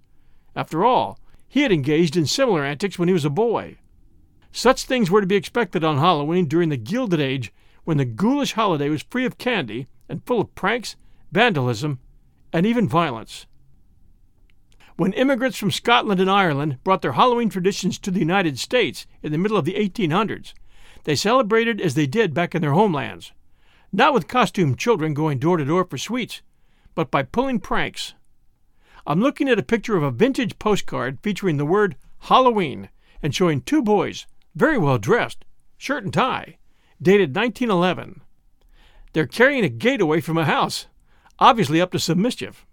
After 0.56 0.84
all, 0.84 1.20
he 1.48 1.62
had 1.62 1.70
engaged 1.70 2.16
in 2.16 2.26
similar 2.26 2.64
antics 2.64 2.98
when 2.98 3.08
he 3.08 3.14
was 3.14 3.24
a 3.24 3.30
boy. 3.30 3.76
Such 4.50 4.84
things 4.84 5.08
were 5.08 5.20
to 5.20 5.26
be 5.26 5.36
expected 5.36 5.84
on 5.84 5.98
Halloween 5.98 6.46
during 6.46 6.68
the 6.68 6.76
Gilded 6.76 7.20
Age 7.20 7.52
when 7.84 7.96
the 7.96 8.04
ghoulish 8.04 8.54
holiday 8.54 8.88
was 8.88 9.02
free 9.02 9.24
of 9.24 9.38
candy 9.38 9.86
and 10.08 10.24
full 10.26 10.40
of 10.40 10.54
pranks, 10.56 10.96
vandalism, 11.30 12.00
and 12.52 12.66
even 12.66 12.88
violence. 12.88 13.46
When 14.96 15.12
immigrants 15.12 15.58
from 15.58 15.70
Scotland 15.70 16.20
and 16.20 16.30
Ireland 16.30 16.78
brought 16.82 17.02
their 17.02 17.12
Halloween 17.12 17.50
traditions 17.50 17.98
to 17.98 18.10
the 18.10 18.18
United 18.18 18.58
States 18.58 19.06
in 19.22 19.30
the 19.30 19.36
middle 19.36 19.58
of 19.58 19.66
the 19.66 19.74
1800s, 19.74 20.54
they 21.04 21.14
celebrated 21.14 21.82
as 21.82 21.94
they 21.94 22.06
did 22.06 22.32
back 22.32 22.54
in 22.54 22.62
their 22.62 22.72
homelands, 22.72 23.32
not 23.92 24.14
with 24.14 24.26
costumed 24.26 24.78
children 24.78 25.12
going 25.12 25.38
door 25.38 25.58
to 25.58 25.66
door 25.66 25.84
for 25.84 25.98
sweets, 25.98 26.40
but 26.94 27.10
by 27.10 27.22
pulling 27.22 27.60
pranks. 27.60 28.14
I'm 29.06 29.20
looking 29.20 29.50
at 29.50 29.58
a 29.58 29.62
picture 29.62 29.98
of 29.98 30.02
a 30.02 30.10
vintage 30.10 30.58
postcard 30.58 31.18
featuring 31.22 31.58
the 31.58 31.66
word 31.66 31.96
Halloween 32.20 32.88
and 33.22 33.34
showing 33.34 33.60
two 33.60 33.82
boys, 33.82 34.26
very 34.54 34.78
well 34.78 34.96
dressed, 34.96 35.44
shirt 35.76 36.04
and 36.04 36.12
tie, 36.12 36.56
dated 37.02 37.36
1911. 37.36 38.22
They're 39.12 39.26
carrying 39.26 39.64
a 39.64 39.68
gate 39.68 40.00
away 40.00 40.22
from 40.22 40.38
a 40.38 40.46
house, 40.46 40.86
obviously 41.38 41.82
up 41.82 41.92
to 41.92 41.98
some 41.98 42.22
mischief. 42.22 42.64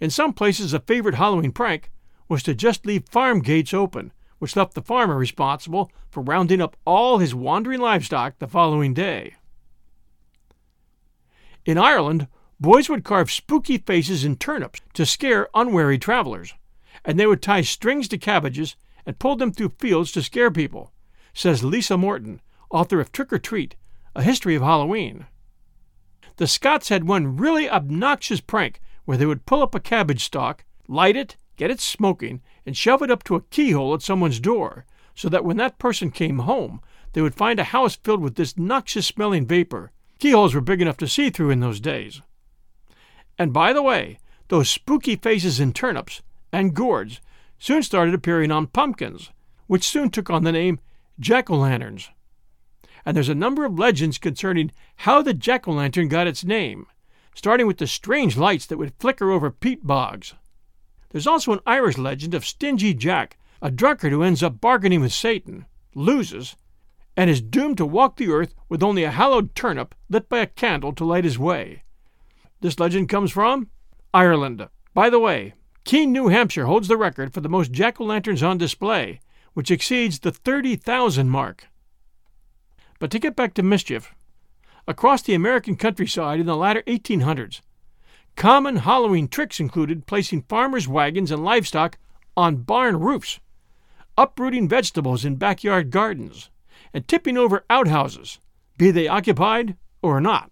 In 0.00 0.10
some 0.10 0.32
places, 0.32 0.72
a 0.72 0.80
favorite 0.80 1.14
Halloween 1.14 1.52
prank 1.52 1.90
was 2.28 2.42
to 2.42 2.54
just 2.54 2.84
leave 2.84 3.08
farm 3.08 3.40
gates 3.40 3.72
open, 3.72 4.12
which 4.38 4.56
left 4.56 4.74
the 4.74 4.82
farmer 4.82 5.16
responsible 5.16 5.90
for 6.10 6.22
rounding 6.22 6.60
up 6.60 6.76
all 6.84 7.18
his 7.18 7.34
wandering 7.34 7.80
livestock 7.80 8.38
the 8.38 8.46
following 8.46 8.92
day. 8.92 9.34
In 11.64 11.78
Ireland, 11.78 12.28
boys 12.60 12.88
would 12.88 13.04
carve 13.04 13.30
spooky 13.30 13.78
faces 13.78 14.24
in 14.24 14.36
turnips 14.36 14.80
to 14.94 15.06
scare 15.06 15.48
unwary 15.54 15.98
travelers, 15.98 16.54
and 17.04 17.18
they 17.18 17.26
would 17.26 17.42
tie 17.42 17.62
strings 17.62 18.08
to 18.08 18.18
cabbages 18.18 18.76
and 19.06 19.18
pull 19.18 19.36
them 19.36 19.52
through 19.52 19.74
fields 19.78 20.12
to 20.12 20.22
scare 20.22 20.50
people, 20.50 20.92
says 21.32 21.64
Lisa 21.64 21.96
Morton, 21.96 22.40
author 22.70 23.00
of 23.00 23.12
Trick 23.12 23.32
or 23.32 23.38
Treat, 23.38 23.76
A 24.14 24.22
History 24.22 24.54
of 24.54 24.62
Halloween. 24.62 25.26
The 26.36 26.46
Scots 26.46 26.88
had 26.88 27.04
one 27.04 27.36
really 27.36 27.68
obnoxious 27.70 28.40
prank 28.40 28.80
where 29.06 29.16
they 29.16 29.24
would 29.26 29.46
pull 29.46 29.62
up 29.62 29.74
a 29.74 29.80
cabbage 29.80 30.22
stalk, 30.22 30.64
light 30.86 31.16
it, 31.16 31.36
get 31.56 31.70
it 31.70 31.80
smoking, 31.80 32.42
and 32.66 32.76
shove 32.76 33.00
it 33.02 33.10
up 33.10 33.24
to 33.24 33.34
a 33.34 33.40
keyhole 33.40 33.94
at 33.94 34.02
someone's 34.02 34.38
door, 34.38 34.84
so 35.14 35.28
that 35.30 35.44
when 35.44 35.56
that 35.56 35.78
person 35.78 36.10
came 36.10 36.40
home, 36.40 36.80
they 37.14 37.22
would 37.22 37.34
find 37.34 37.58
a 37.58 37.64
house 37.64 37.96
filled 37.96 38.20
with 38.20 38.34
this 38.34 38.58
noxious 38.58 39.06
smelling 39.06 39.46
vapor. 39.46 39.90
Keyholes 40.18 40.54
were 40.54 40.60
big 40.60 40.82
enough 40.82 40.98
to 40.98 41.08
see 41.08 41.30
through 41.30 41.50
in 41.50 41.60
those 41.60 41.80
days. 41.80 42.20
And 43.38 43.52
by 43.52 43.72
the 43.72 43.82
way, 43.82 44.18
those 44.48 44.68
spooky 44.68 45.16
faces 45.16 45.58
in 45.58 45.72
turnips 45.72 46.22
and 46.52 46.74
gourds 46.74 47.20
soon 47.58 47.82
started 47.82 48.14
appearing 48.14 48.50
on 48.50 48.66
pumpkins, 48.66 49.30
which 49.66 49.88
soon 49.88 50.10
took 50.10 50.30
on 50.30 50.44
the 50.44 50.52
name 50.52 50.78
jack 51.18 51.48
o' 51.48 51.56
lanterns. 51.56 52.10
And 53.04 53.16
there's 53.16 53.28
a 53.28 53.34
number 53.34 53.64
of 53.64 53.78
legends 53.78 54.18
concerning 54.18 54.72
how 54.96 55.22
the 55.22 55.34
jack 55.34 55.66
o' 55.66 55.72
lantern 55.72 56.08
got 56.08 56.26
its 56.26 56.44
name, 56.44 56.86
starting 57.36 57.66
with 57.66 57.76
the 57.76 57.86
strange 57.86 58.36
lights 58.36 58.66
that 58.66 58.78
would 58.78 58.94
flicker 58.98 59.30
over 59.30 59.50
peat 59.50 59.86
bogs. 59.86 60.34
There's 61.10 61.26
also 61.26 61.52
an 61.52 61.60
Irish 61.66 61.98
legend 61.98 62.34
of 62.34 62.46
Stingy 62.46 62.94
Jack, 62.94 63.36
a 63.62 63.70
drunkard 63.70 64.10
who 64.10 64.22
ends 64.22 64.42
up 64.42 64.60
bargaining 64.60 65.02
with 65.02 65.12
Satan, 65.12 65.66
loses, 65.94 66.56
and 67.16 67.30
is 67.30 67.40
doomed 67.40 67.76
to 67.76 67.86
walk 67.86 68.16
the 68.16 68.30
earth 68.30 68.54
with 68.68 68.82
only 68.82 69.04
a 69.04 69.10
hallowed 69.10 69.54
turnip 69.54 69.94
lit 70.08 70.28
by 70.28 70.38
a 70.38 70.46
candle 70.46 70.92
to 70.94 71.04
light 71.04 71.24
his 71.24 71.38
way. 71.38 71.82
This 72.62 72.80
legend 72.80 73.08
comes 73.10 73.30
from 73.30 73.68
Ireland. 74.12 74.66
By 74.94 75.10
the 75.10 75.20
way, 75.20 75.54
Keene, 75.84 76.12
New 76.12 76.28
Hampshire 76.28 76.66
holds 76.66 76.88
the 76.88 76.96
record 76.96 77.32
for 77.32 77.40
the 77.40 77.48
most 77.48 77.70
jack 77.70 78.00
o' 78.00 78.04
lanterns 78.04 78.42
on 78.42 78.58
display, 78.58 79.20
which 79.52 79.70
exceeds 79.70 80.18
the 80.18 80.32
30,000 80.32 81.28
mark. 81.28 81.68
But 82.98 83.10
to 83.10 83.18
get 83.18 83.36
back 83.36 83.52
to 83.54 83.62
mischief, 83.62 84.14
across 84.88 85.22
the 85.22 85.34
American 85.34 85.76
countryside 85.76 86.38
in 86.38 86.46
the 86.46 86.56
latter 86.56 86.82
1800s. 86.82 87.60
Common 88.36 88.76
Halloween 88.76 89.28
tricks 89.28 89.58
included 89.58 90.06
placing 90.06 90.42
farmers' 90.42 90.86
wagons 90.86 91.30
and 91.30 91.44
livestock 91.44 91.98
on 92.36 92.58
barn 92.58 93.00
roofs, 93.00 93.40
uprooting 94.16 94.68
vegetables 94.68 95.24
in 95.24 95.36
backyard 95.36 95.90
gardens, 95.90 96.50
and 96.92 97.08
tipping 97.08 97.36
over 97.36 97.64
outhouses, 97.68 98.38
be 98.78 98.90
they 98.90 99.08
occupied 99.08 99.76
or 100.02 100.20
not. 100.20 100.50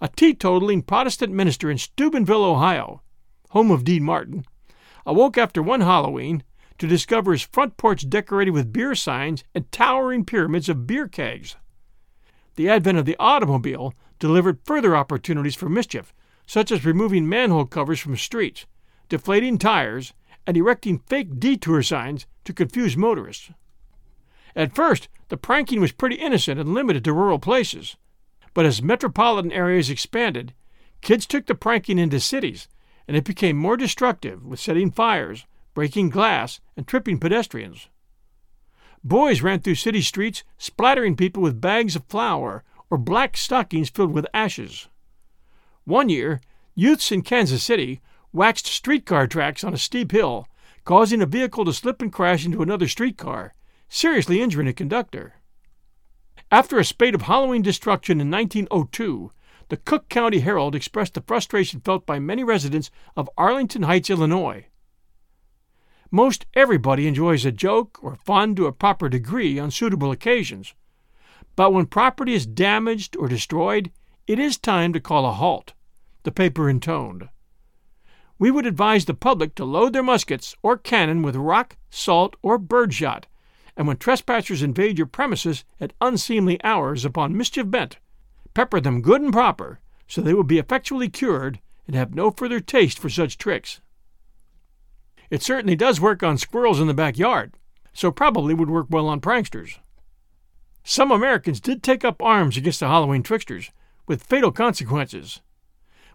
A 0.00 0.08
teetotaling 0.08 0.86
Protestant 0.86 1.32
minister 1.32 1.70
in 1.70 1.78
Steubenville, 1.78 2.44
Ohio, 2.44 3.00
home 3.50 3.70
of 3.70 3.84
Dean 3.84 4.02
Martin, 4.02 4.44
awoke 5.06 5.38
after 5.38 5.62
one 5.62 5.80
Halloween 5.80 6.42
to 6.78 6.86
discover 6.86 7.32
his 7.32 7.42
front 7.42 7.78
porch 7.78 8.10
decorated 8.10 8.50
with 8.50 8.72
beer 8.72 8.94
signs 8.94 9.44
and 9.54 9.70
towering 9.72 10.24
pyramids 10.24 10.68
of 10.68 10.86
beer 10.86 11.08
kegs 11.08 11.56
the 12.56 12.68
advent 12.68 12.98
of 12.98 13.04
the 13.04 13.16
automobile 13.18 13.94
delivered 14.18 14.58
further 14.64 14.96
opportunities 14.96 15.54
for 15.54 15.68
mischief, 15.68 16.12
such 16.46 16.70
as 16.70 16.84
removing 16.84 17.28
manhole 17.28 17.66
covers 17.66 18.00
from 18.00 18.16
streets, 18.16 18.66
deflating 19.08 19.58
tires, 19.58 20.12
and 20.46 20.56
erecting 20.56 20.98
fake 21.06 21.38
detour 21.38 21.82
signs 21.82 22.26
to 22.44 22.52
confuse 22.52 22.96
motorists. 22.96 23.50
At 24.54 24.74
first, 24.74 25.08
the 25.28 25.36
pranking 25.36 25.80
was 25.80 25.92
pretty 25.92 26.16
innocent 26.16 26.58
and 26.58 26.72
limited 26.72 27.04
to 27.04 27.12
rural 27.12 27.38
places. 27.38 27.96
But 28.54 28.64
as 28.64 28.80
metropolitan 28.80 29.52
areas 29.52 29.90
expanded, 29.90 30.54
kids 31.02 31.26
took 31.26 31.46
the 31.46 31.54
pranking 31.54 31.98
into 31.98 32.20
cities, 32.20 32.68
and 33.06 33.16
it 33.16 33.24
became 33.24 33.56
more 33.56 33.76
destructive 33.76 34.44
with 34.44 34.60
setting 34.60 34.90
fires, 34.90 35.44
breaking 35.74 36.08
glass, 36.08 36.60
and 36.76 36.86
tripping 36.86 37.18
pedestrians. 37.18 37.88
Boys 39.04 39.42
ran 39.42 39.60
through 39.60 39.76
city 39.76 40.00
streets, 40.00 40.42
splattering 40.58 41.16
people 41.16 41.42
with 41.42 41.60
bags 41.60 41.96
of 41.96 42.04
flour 42.08 42.64
or 42.90 42.98
black 42.98 43.36
stockings 43.36 43.90
filled 43.90 44.12
with 44.12 44.26
ashes. 44.32 44.88
One 45.84 46.08
year, 46.08 46.40
youths 46.74 47.12
in 47.12 47.22
Kansas 47.22 47.62
City 47.62 48.00
waxed 48.32 48.66
streetcar 48.66 49.26
tracks 49.26 49.64
on 49.64 49.74
a 49.74 49.78
steep 49.78 50.12
hill, 50.12 50.48
causing 50.84 51.22
a 51.22 51.26
vehicle 51.26 51.64
to 51.64 51.72
slip 51.72 52.02
and 52.02 52.12
crash 52.12 52.44
into 52.44 52.62
another 52.62 52.88
streetcar, 52.88 53.54
seriously 53.88 54.40
injuring 54.40 54.68
a 54.68 54.72
conductor. 54.72 55.34
After 56.50 56.78
a 56.78 56.84
spate 56.84 57.14
of 57.14 57.22
Halloween 57.22 57.62
destruction 57.62 58.20
in 58.20 58.30
1902, 58.30 59.32
the 59.68 59.76
Cook 59.76 60.08
County 60.08 60.40
Herald 60.40 60.76
expressed 60.76 61.14
the 61.14 61.22
frustration 61.22 61.80
felt 61.80 62.06
by 62.06 62.20
many 62.20 62.44
residents 62.44 62.90
of 63.16 63.30
Arlington 63.36 63.82
Heights, 63.82 64.10
Illinois. 64.10 64.66
Most 66.10 66.46
everybody 66.54 67.06
enjoys 67.06 67.44
a 67.44 67.52
joke 67.52 67.98
or 68.02 68.14
fun 68.14 68.54
to 68.54 68.66
a 68.66 68.72
proper 68.72 69.08
degree 69.08 69.58
on 69.58 69.70
suitable 69.70 70.10
occasions. 70.12 70.74
But 71.56 71.72
when 71.72 71.86
property 71.86 72.34
is 72.34 72.46
damaged 72.46 73.16
or 73.16 73.28
destroyed, 73.28 73.90
it 74.26 74.38
is 74.38 74.58
time 74.58 74.92
to 74.92 75.00
call 75.00 75.26
a 75.26 75.32
halt, 75.32 75.72
the 76.22 76.30
paper 76.30 76.68
intoned. 76.68 77.28
We 78.38 78.50
would 78.50 78.66
advise 78.66 79.06
the 79.06 79.14
public 79.14 79.54
to 79.54 79.64
load 79.64 79.92
their 79.92 80.02
muskets 80.02 80.54
or 80.62 80.76
cannon 80.76 81.22
with 81.22 81.36
rock, 81.36 81.76
salt, 81.90 82.36
or 82.42 82.58
birdshot, 82.58 83.26
and 83.76 83.86
when 83.86 83.96
trespassers 83.96 84.62
invade 84.62 84.98
your 84.98 85.06
premises 85.06 85.64
at 85.80 85.92
unseemly 86.00 86.62
hours 86.62 87.04
upon 87.04 87.36
mischief 87.36 87.70
bent, 87.70 87.98
pepper 88.54 88.80
them 88.80 89.00
good 89.00 89.22
and 89.22 89.32
proper, 89.32 89.80
so 90.06 90.20
they 90.20 90.34
will 90.34 90.44
be 90.44 90.58
effectually 90.58 91.08
cured 91.08 91.60
and 91.86 91.96
have 91.96 92.14
no 92.14 92.30
further 92.30 92.60
taste 92.60 92.98
for 92.98 93.08
such 93.08 93.38
tricks. 93.38 93.80
It 95.30 95.42
certainly 95.42 95.76
does 95.76 96.00
work 96.00 96.22
on 96.22 96.38
squirrels 96.38 96.80
in 96.80 96.86
the 96.86 96.94
backyard, 96.94 97.54
so 97.92 98.10
probably 98.10 98.54
would 98.54 98.70
work 98.70 98.86
well 98.90 99.08
on 99.08 99.20
pranksters. 99.20 99.78
Some 100.84 101.10
Americans 101.10 101.60
did 101.60 101.82
take 101.82 102.04
up 102.04 102.22
arms 102.22 102.56
against 102.56 102.80
the 102.80 102.86
Halloween 102.86 103.22
tricksters, 103.22 103.70
with 104.06 104.22
fatal 104.22 104.52
consequences. 104.52 105.40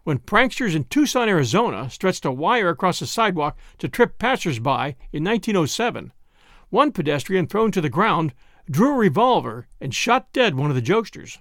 When 0.04 0.20
pranksters 0.20 0.76
in 0.76 0.86
Tucson, 0.86 1.30
Arizona 1.30 1.90
stretched 1.90 2.26
a 2.26 2.32
wire 2.32 2.70
across 2.70 3.02
a 3.02 3.08
sidewalk 3.08 3.58
to 3.80 3.90
trip 3.90 4.18
passersby 4.18 4.96
in 5.12 5.24
1907, 5.24 6.14
one 6.70 6.92
pedestrian 6.92 7.48
thrown 7.48 7.72
to 7.72 7.82
the 7.82 7.90
ground 7.90 8.34
drew 8.70 8.94
a 8.94 8.98
revolver 8.98 9.68
and 9.82 9.94
shot 9.94 10.32
dead 10.32 10.56
one 10.56 10.72
of 10.72 10.76
the 10.76 10.82
jokesters. 10.82 11.40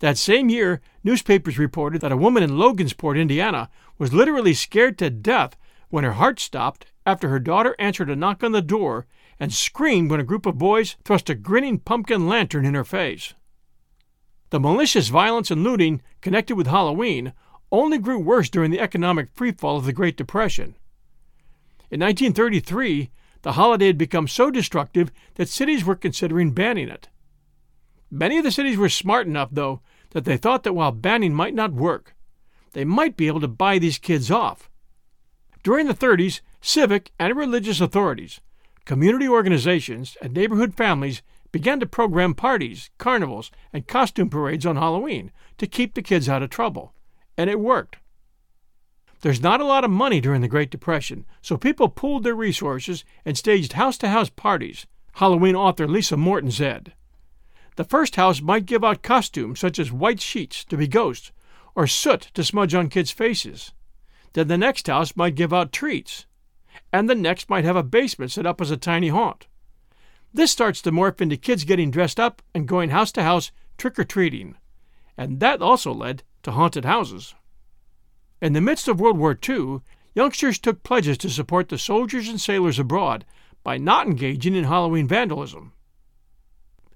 That 0.00 0.18
same 0.18 0.48
year, 0.48 0.80
newspapers 1.02 1.58
reported 1.58 2.00
that 2.00 2.12
a 2.12 2.16
woman 2.16 2.42
in 2.42 2.50
Logansport, 2.50 3.18
Indiana, 3.18 3.70
was 3.96 4.12
literally 4.12 4.54
scared 4.54 4.98
to 4.98 5.10
death 5.10 5.56
when 5.90 6.04
her 6.04 6.12
heart 6.12 6.38
stopped 6.40 6.86
after 7.06 7.28
her 7.28 7.38
daughter 7.38 7.74
answered 7.78 8.10
a 8.10 8.16
knock 8.16 8.42
on 8.44 8.52
the 8.52 8.62
door 8.62 9.06
and 9.40 9.52
screamed 9.52 10.10
when 10.10 10.20
a 10.20 10.24
group 10.24 10.46
of 10.46 10.58
boys 10.58 10.96
thrust 11.04 11.30
a 11.30 11.34
grinning 11.34 11.78
pumpkin 11.78 12.28
lantern 12.28 12.64
in 12.64 12.74
her 12.74 12.84
face. 12.84 13.34
The 14.50 14.60
malicious 14.60 15.08
violence 15.08 15.50
and 15.50 15.62
looting 15.62 16.02
connected 16.20 16.56
with 16.56 16.66
Halloween 16.66 17.32
only 17.70 17.98
grew 17.98 18.18
worse 18.18 18.48
during 18.48 18.70
the 18.70 18.80
economic 18.80 19.34
freefall 19.34 19.76
of 19.76 19.84
the 19.84 19.92
Great 19.92 20.16
Depression. 20.16 20.74
In 21.90 22.00
1933, 22.00 23.10
the 23.42 23.52
holiday 23.52 23.86
had 23.86 23.98
become 23.98 24.26
so 24.26 24.50
destructive 24.50 25.10
that 25.34 25.48
cities 25.48 25.84
were 25.84 25.94
considering 25.94 26.52
banning 26.52 26.88
it. 26.88 27.08
Many 28.10 28.38
of 28.38 28.44
the 28.44 28.50
cities 28.50 28.76
were 28.76 28.88
smart 28.88 29.26
enough, 29.26 29.50
though, 29.52 29.80
that 30.10 30.24
they 30.24 30.36
thought 30.36 30.64
that 30.64 30.72
while 30.72 30.92
banning 30.92 31.34
might 31.34 31.54
not 31.54 31.72
work, 31.72 32.14
they 32.72 32.84
might 32.84 33.16
be 33.16 33.26
able 33.26 33.40
to 33.40 33.48
buy 33.48 33.78
these 33.78 33.98
kids 33.98 34.30
off. 34.30 34.67
During 35.62 35.86
the 35.86 35.94
30s, 35.94 36.40
civic 36.60 37.12
and 37.18 37.36
religious 37.36 37.80
authorities, 37.80 38.40
community 38.84 39.28
organizations, 39.28 40.16
and 40.22 40.32
neighborhood 40.32 40.74
families 40.74 41.22
began 41.50 41.80
to 41.80 41.86
program 41.86 42.34
parties, 42.34 42.90
carnivals, 42.98 43.50
and 43.72 43.86
costume 43.86 44.30
parades 44.30 44.66
on 44.66 44.76
Halloween 44.76 45.32
to 45.58 45.66
keep 45.66 45.94
the 45.94 46.02
kids 46.02 46.28
out 46.28 46.42
of 46.42 46.50
trouble. 46.50 46.92
And 47.36 47.48
it 47.50 47.60
worked. 47.60 47.96
There's 49.20 49.42
not 49.42 49.60
a 49.60 49.66
lot 49.66 49.84
of 49.84 49.90
money 49.90 50.20
during 50.20 50.42
the 50.42 50.48
Great 50.48 50.70
Depression, 50.70 51.26
so 51.42 51.56
people 51.56 51.88
pooled 51.88 52.22
their 52.22 52.34
resources 52.34 53.04
and 53.24 53.36
staged 53.36 53.72
house 53.72 53.98
to 53.98 54.08
house 54.08 54.30
parties, 54.30 54.86
Halloween 55.14 55.56
author 55.56 55.88
Lisa 55.88 56.16
Morton 56.16 56.52
said. 56.52 56.92
The 57.74 57.84
first 57.84 58.16
house 58.16 58.40
might 58.40 58.66
give 58.66 58.84
out 58.84 59.02
costumes 59.02 59.58
such 59.58 59.78
as 59.78 59.90
white 59.90 60.20
sheets 60.20 60.64
to 60.66 60.76
be 60.76 60.86
ghosts 60.86 61.32
or 61.74 61.86
soot 61.86 62.30
to 62.34 62.44
smudge 62.44 62.74
on 62.74 62.88
kids' 62.88 63.10
faces. 63.10 63.72
Then 64.32 64.48
the 64.48 64.58
next 64.58 64.86
house 64.86 65.16
might 65.16 65.34
give 65.34 65.52
out 65.52 65.72
treats, 65.72 66.26
and 66.92 67.08
the 67.08 67.14
next 67.14 67.48
might 67.48 67.64
have 67.64 67.76
a 67.76 67.82
basement 67.82 68.30
set 68.30 68.46
up 68.46 68.60
as 68.60 68.70
a 68.70 68.76
tiny 68.76 69.08
haunt. 69.08 69.46
This 70.32 70.50
starts 70.50 70.82
to 70.82 70.92
morph 70.92 71.20
into 71.20 71.36
kids 71.36 71.64
getting 71.64 71.90
dressed 71.90 72.20
up 72.20 72.42
and 72.54 72.68
going 72.68 72.90
house 72.90 73.12
to 73.12 73.22
house 73.22 73.50
trick 73.78 73.98
or 73.98 74.04
treating, 74.04 74.56
and 75.16 75.40
that 75.40 75.62
also 75.62 75.92
led 75.92 76.22
to 76.42 76.52
haunted 76.52 76.84
houses. 76.84 77.34
In 78.40 78.52
the 78.52 78.60
midst 78.60 78.86
of 78.88 79.00
World 79.00 79.18
War 79.18 79.36
II, 79.48 79.80
youngsters 80.14 80.58
took 80.58 80.82
pledges 80.82 81.18
to 81.18 81.30
support 81.30 81.68
the 81.68 81.78
soldiers 81.78 82.28
and 82.28 82.40
sailors 82.40 82.78
abroad 82.78 83.24
by 83.64 83.78
not 83.78 84.06
engaging 84.06 84.54
in 84.54 84.64
Halloween 84.64 85.08
vandalism. 85.08 85.72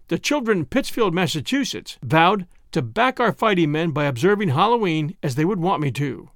The 0.08 0.18
children 0.18 0.58
in 0.58 0.64
Pittsfield, 0.66 1.14
Massachusetts, 1.14 1.98
vowed 2.02 2.46
to 2.72 2.82
back 2.82 3.18
our 3.18 3.32
fighting 3.32 3.72
men 3.72 3.90
by 3.90 4.04
observing 4.04 4.50
Halloween 4.50 5.16
as 5.22 5.34
they 5.34 5.44
would 5.44 5.60
want 5.60 5.80
me 5.80 5.90
to. 5.92 6.30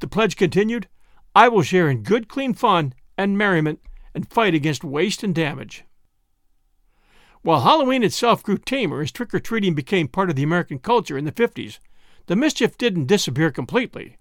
The 0.00 0.08
pledge 0.08 0.36
continued 0.36 0.88
I 1.34 1.48
will 1.48 1.62
share 1.62 1.88
in 1.88 2.02
good, 2.02 2.28
clean 2.28 2.54
fun 2.54 2.94
and 3.16 3.38
merriment 3.38 3.80
and 4.14 4.30
fight 4.30 4.54
against 4.54 4.82
waste 4.82 5.22
and 5.22 5.34
damage. 5.34 5.84
While 7.42 7.60
Halloween 7.60 8.02
itself 8.02 8.42
grew 8.42 8.58
tamer 8.58 9.00
as 9.00 9.12
trick 9.12 9.32
or 9.32 9.40
treating 9.40 9.74
became 9.74 10.08
part 10.08 10.28
of 10.28 10.36
the 10.36 10.42
American 10.42 10.78
culture 10.78 11.16
in 11.16 11.24
the 11.24 11.32
50s, 11.32 11.78
the 12.26 12.36
mischief 12.36 12.76
didn't 12.76 13.06
disappear 13.06 13.50
completely. 13.50 14.18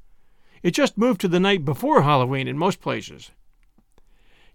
It 0.61 0.71
just 0.71 0.97
moved 0.97 1.21
to 1.21 1.27
the 1.27 1.39
night 1.39 1.65
before 1.65 2.01
Halloween 2.01 2.47
in 2.47 2.57
most 2.57 2.81
places. 2.81 3.31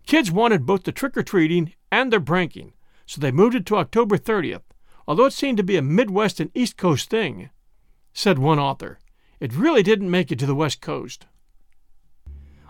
Kids 0.06 0.30
wanted 0.30 0.66
both 0.66 0.84
the 0.84 0.92
trick 0.92 1.16
or 1.16 1.22
treating 1.22 1.72
and 1.90 2.12
their 2.12 2.20
pranking, 2.20 2.72
so 3.06 3.20
they 3.20 3.30
moved 3.30 3.54
it 3.54 3.66
to 3.66 3.76
October 3.76 4.18
30th, 4.18 4.62
although 5.06 5.26
it 5.26 5.32
seemed 5.32 5.56
to 5.56 5.62
be 5.62 5.76
a 5.76 5.82
Midwest 5.82 6.40
and 6.40 6.50
East 6.54 6.76
Coast 6.76 7.08
thing. 7.08 7.50
Said 8.12 8.38
one 8.38 8.58
author, 8.58 8.98
it 9.40 9.55
really 9.55 9.83
didn't 9.83 10.11
make 10.11 10.31
it 10.31 10.38
to 10.38 10.47
the 10.47 10.55
West 10.55 10.81
Coast. 10.81 11.27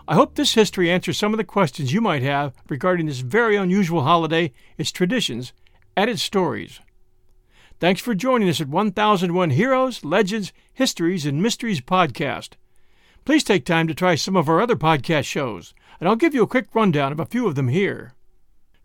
I 0.07 0.13
hope 0.15 0.35
this 0.35 0.53
history 0.53 0.91
answers 0.91 1.17
some 1.17 1.33
of 1.33 1.37
the 1.37 1.43
questions 1.43 1.91
you 1.91 1.99
might 2.01 2.21
have 2.21 2.53
regarding 2.69 3.07
this 3.07 3.21
very 3.21 3.55
unusual 3.55 4.03
holiday, 4.03 4.51
its 4.77 4.91
traditions, 4.91 5.51
and 5.97 6.09
its 6.09 6.21
stories. 6.21 6.79
Thanks 7.79 8.01
for 8.01 8.13
joining 8.13 8.47
us 8.47 8.61
at 8.61 8.69
1001 8.69 9.49
Heroes, 9.49 10.05
Legends, 10.05 10.53
Histories, 10.73 11.25
and 11.25 11.41
Mysteries 11.41 11.81
podcast. 11.81 12.51
Please 13.25 13.43
take 13.43 13.65
time 13.65 13.87
to 13.87 13.95
try 13.95 14.13
some 14.13 14.35
of 14.35 14.47
our 14.47 14.61
other 14.61 14.75
podcast 14.75 15.25
shows, 15.25 15.73
and 15.99 16.07
I'll 16.07 16.15
give 16.15 16.35
you 16.35 16.43
a 16.43 16.47
quick 16.47 16.67
rundown 16.75 17.11
of 17.11 17.19
a 17.19 17.25
few 17.25 17.47
of 17.47 17.55
them 17.55 17.69
here. 17.69 18.13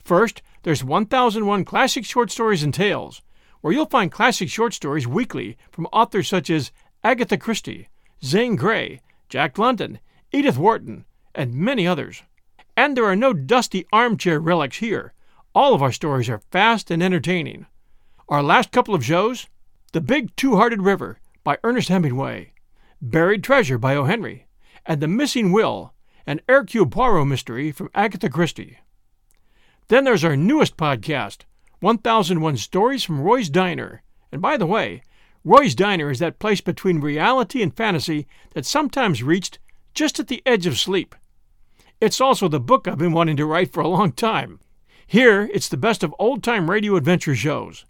First, 0.03 0.43
there's 0.63 0.83
1001 0.83 1.65
Classic 1.67 2.05
Short 2.05 2.31
Stories 2.31 2.63
and 2.63 2.73
Tales, 2.73 3.21
where 3.61 3.73
you'll 3.73 3.87
find 3.87 4.11
classic 4.11 4.49
short 4.49 4.73
stories 4.73 5.07
weekly 5.07 5.57
from 5.71 5.87
authors 5.93 6.29
such 6.29 6.49
as 6.49 6.73
Agatha 7.03 7.37
Christie, 7.37 7.89
Zane 8.23 8.57
Grey, 8.57 9.01
Jack 9.29 9.57
London, 9.59 10.01
Edith 10.33 10.59
Wharton, 10.59 11.07
and 11.35 11.55
many 11.55 11.87
others. 11.87 12.23
And 12.77 12.97
there 12.97 13.07
are 13.07 13.17
no 13.17 13.33
dusty 13.33 13.87
armchair 13.93 14.39
relics 14.39 14.79
here. 14.79 15.15
All 15.55 15.75
of 15.75 15.83
our 15.83 15.93
stories 15.93 16.29
are 16.29 16.43
fast 16.51 16.91
and 16.91 17.03
entertaining. 17.03 17.67
Our 18.29 18.43
last 18.43 18.71
couple 18.71 18.95
of 18.95 19.05
shows 19.05 19.49
The 19.93 20.01
Big 20.01 20.35
Two 20.37 20.57
Hearted 20.57 20.83
River 20.83 21.19
by 21.43 21.59
Ernest 21.65 21.89
Hemingway, 21.89 22.53
Buried 23.01 23.43
Treasure 23.43 23.79
by 23.79 23.97
O. 23.97 24.05
Henry, 24.05 24.47
and 24.85 25.01
The 25.01 25.09
Missing 25.09 25.53
Will, 25.53 25.95
an 26.27 26.41
Hercule 26.49 26.87
Poirot 26.87 27.27
mystery 27.27 27.73
from 27.73 27.91
Agatha 27.95 28.29
Christie. 28.29 28.79
Then 29.89 30.05
there's 30.05 30.23
our 30.23 30.37
newest 30.37 30.77
podcast, 30.77 31.41
1001 31.81 32.59
Stories 32.59 33.03
from 33.03 33.21
Roy's 33.21 33.49
Diner. 33.49 34.03
And 34.31 34.41
by 34.41 34.57
the 34.57 34.67
way, 34.67 35.03
Roy's 35.45 35.75
Diner 35.75 36.11
is 36.11 36.19
that 36.19 36.39
place 36.39 36.61
between 36.61 37.01
reality 37.01 37.63
and 37.63 37.75
fantasy 37.75 38.27
that 38.55 38.67
sometimes 38.67 39.23
reached 39.23 39.59
just 39.95 40.21
at 40.21 40.29
the 40.29 40.43
edge 40.45 40.67
of 40.67 40.79
sleep. 40.79 41.15
It's 42.01 42.21
also 42.21 42.49
the 42.49 42.61
book 42.61 42.87
I've 42.87 42.99
been 42.99 43.13
wanting 43.13 43.37
to 43.39 43.47
write 43.47 43.73
for 43.73 43.81
a 43.81 43.89
long 43.89 44.13
time. 44.13 44.61
Here, 45.07 45.51
it's 45.53 45.69
the 45.69 45.77
best 45.77 46.03
of 46.03 46.15
old 46.19 46.43
time 46.43 46.71
radio 46.71 46.97
adventure 46.97 47.35
shows. 47.35 47.85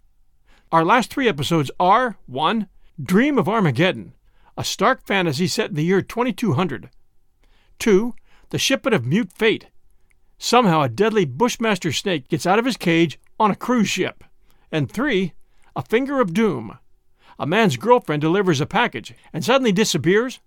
Our 0.71 0.85
last 0.85 1.11
three 1.11 1.27
episodes 1.27 1.69
are 1.79 2.17
1. 2.27 2.67
Dream 3.01 3.37
of 3.37 3.49
Armageddon, 3.49 4.13
a 4.57 4.63
stark 4.63 5.05
fantasy 5.05 5.47
set 5.47 5.69
in 5.69 5.75
the 5.75 5.83
year 5.83 6.01
2200. 6.01 6.89
2. 7.79 8.13
The 8.49 8.57
Shipment 8.57 8.95
of 8.95 9.05
Mute 9.05 9.31
Fate. 9.31 9.67
Somehow 10.37 10.81
a 10.81 10.89
deadly 10.89 11.25
Bushmaster 11.25 11.91
snake 11.91 12.27
gets 12.27 12.45
out 12.45 12.59
of 12.59 12.65
his 12.65 12.77
cage 12.77 13.19
on 13.39 13.51
a 13.51 13.55
cruise 13.55 13.89
ship. 13.89 14.23
And 14.71 14.91
3. 14.91 15.33
A 15.75 15.81
Finger 15.81 16.21
of 16.21 16.33
Doom. 16.33 16.77
A 17.41 17.47
man's 17.47 17.75
girlfriend 17.75 18.21
delivers 18.21 18.61
a 18.61 18.67
package 18.67 19.15
and 19.33 19.43
suddenly 19.43 19.71
disappears 19.71 20.39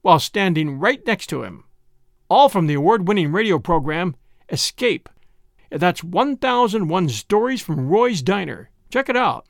while 0.00 0.18
standing 0.18 0.78
right 0.78 1.06
next 1.06 1.26
to 1.26 1.42
him 1.42 1.64
all 2.30 2.48
from 2.48 2.68
the 2.68 2.74
award 2.74 3.06
winning 3.08 3.32
radio 3.32 3.58
program 3.58 4.14
Escape. 4.48 5.08
That's 5.70 6.02
1001 6.02 7.08
Stories 7.10 7.60
from 7.60 7.88
Roy's 7.88 8.22
Diner. 8.22 8.70
Check 8.90 9.08
it 9.08 9.16
out. 9.16 9.46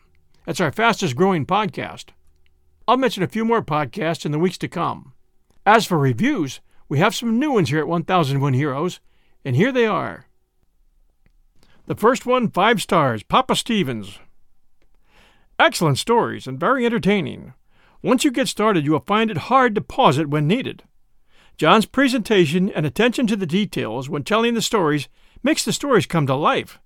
That's 0.46 0.60
our 0.60 0.72
fastest 0.72 1.14
growing 1.14 1.46
podcast. 1.46 2.06
I'll 2.88 2.96
mention 2.96 3.22
a 3.22 3.28
few 3.28 3.44
more 3.44 3.62
podcasts 3.62 4.26
in 4.26 4.32
the 4.32 4.38
weeks 4.38 4.58
to 4.58 4.68
come. 4.68 5.12
As 5.64 5.86
for 5.86 5.98
reviews, 5.98 6.60
we 6.88 6.98
have 6.98 7.14
some 7.14 7.38
new 7.38 7.52
ones 7.52 7.68
here 7.68 7.78
at 7.78 7.86
1001 7.86 8.54
Heroes, 8.54 8.98
and 9.44 9.54
here 9.54 9.70
they 9.70 9.86
are. 9.86 10.26
The 11.86 11.94
first 11.94 12.26
one, 12.26 12.50
five 12.50 12.82
stars, 12.82 13.22
Papa 13.22 13.54
Stevens. 13.54 14.18
Excellent 15.60 15.98
stories 15.98 16.46
and 16.46 16.58
very 16.58 16.86
entertaining. 16.86 17.52
Once 18.02 18.24
you 18.24 18.30
get 18.30 18.48
started, 18.48 18.82
you 18.82 18.92
will 18.92 19.00
find 19.00 19.30
it 19.30 19.36
hard 19.36 19.74
to 19.74 19.82
pause 19.82 20.16
it 20.16 20.30
when 20.30 20.48
needed. 20.48 20.84
John's 21.58 21.84
presentation 21.84 22.70
and 22.70 22.86
attention 22.86 23.26
to 23.26 23.36
the 23.36 23.44
details 23.44 24.08
when 24.08 24.24
telling 24.24 24.54
the 24.54 24.62
stories 24.62 25.06
makes 25.42 25.62
the 25.62 25.74
stories 25.74 26.06
come 26.06 26.26
to 26.26 26.34
life. 26.34 26.78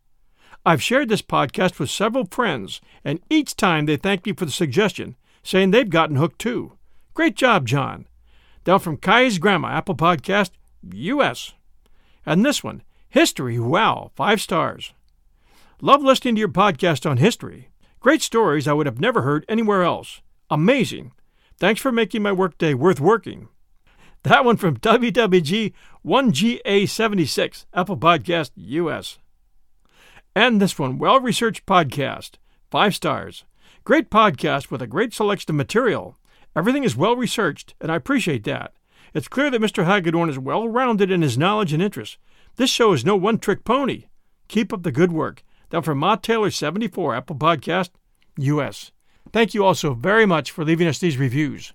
I've 0.67 0.83
shared 0.83 1.09
this 1.09 1.23
podcast 1.23 1.79
with 1.79 1.89
several 1.89 2.27
friends, 2.27 2.81
and 3.05 3.21
each 3.31 3.55
time 3.55 3.87
they 3.87 3.97
thank 3.97 4.27
me 4.27 4.33
for 4.33 4.45
the 4.45 4.51
suggestion, 4.51 5.15
saying 5.45 5.71
they've 5.71 5.89
gotten 5.89 6.17
hooked 6.17 6.41
too. 6.41 6.73
Great 7.15 7.37
job, 7.37 7.69
John. 7.69 8.09
Down 8.65 8.81
from 8.81 8.97
Kai's 8.97 9.39
Grandma, 9.39 9.69
Apple 9.69 9.95
Podcast, 9.95 10.51
US. 10.93 11.53
And 12.27 12.45
this 12.45 12.65
one, 12.65 12.83
History, 13.09 13.57
wow, 13.61 14.11
five 14.17 14.41
stars. 14.41 14.95
Love 15.81 16.03
listening 16.03 16.35
to 16.35 16.41
your 16.41 16.49
podcast 16.49 17.09
on 17.09 17.19
history. 17.19 17.69
Great 18.05 18.21
stories 18.21 18.69
I 18.69 18.75
would 18.75 18.85
have 18.85 19.01
never 19.01 19.23
heard 19.23 19.47
anywhere 19.49 19.83
else. 19.83 20.21
Amazing. 20.51 21.13
Thanks 21.57 21.81
for 21.81 21.91
making 21.91 22.21
my 22.23 22.33
workday 22.33 22.75
worth 22.75 23.01
working. 23.01 23.49
That 24.25 24.45
one 24.45 24.59
from 24.59 24.77
WWG 24.77 25.73
1GA76, 26.05 27.65
Apple 27.73 27.97
Podcast 27.97 28.51
US. 28.57 29.17
And 30.37 30.61
this 30.61 30.79
one, 30.79 30.99
well 30.99 31.19
researched 31.19 31.65
podcast, 31.65 32.33
five 32.71 32.95
stars. 32.95 33.45
Great 33.85 34.11
podcast 34.11 34.71
with 34.71 34.83
a 34.83 34.87
great 34.87 35.15
selection 35.15 35.53
of 35.53 35.57
material. 35.57 36.19
Everything 36.55 36.85
is 36.85 36.95
well 36.95 37.17
researched, 37.17 37.75
and 37.81 37.91
I 37.91 37.97
appreciate 37.97 38.45
that. 38.45 38.75
It's 39.15 39.29
clear 39.29 39.51
that 39.51 39.63
Mr. 39.63 39.87
Hagedorn 39.87 40.29
is 40.29 40.39
well 40.39 40.69
rounded 40.69 41.11
in 41.11 41.23
his 41.23 41.39
knowledge 41.39 41.73
and 41.73 41.83
interests. 41.83 42.19
This 42.57 42.69
show 42.69 42.93
is 42.93 43.03
no 43.03 43.17
one 43.17 43.39
trick 43.39 43.65
pony. 43.65 44.09
Keep 44.49 44.75
up 44.75 44.83
the 44.83 44.93
good 44.93 45.11
work. 45.11 45.43
Down 45.75 45.83
from 45.83 45.99
Ma 45.99 46.15
Taylor 46.15 46.53
74, 46.53 47.17
Apple 47.17 47.35
Podcast, 47.35 47.91
US. 48.39 48.93
Thank 49.33 49.55
you 49.55 49.65
also 49.65 49.95
very 49.95 50.27
much 50.27 50.51
for 50.51 50.65
leaving 50.65 50.87
us 50.87 50.99
these 50.99 51.19
reviews. 51.19 51.73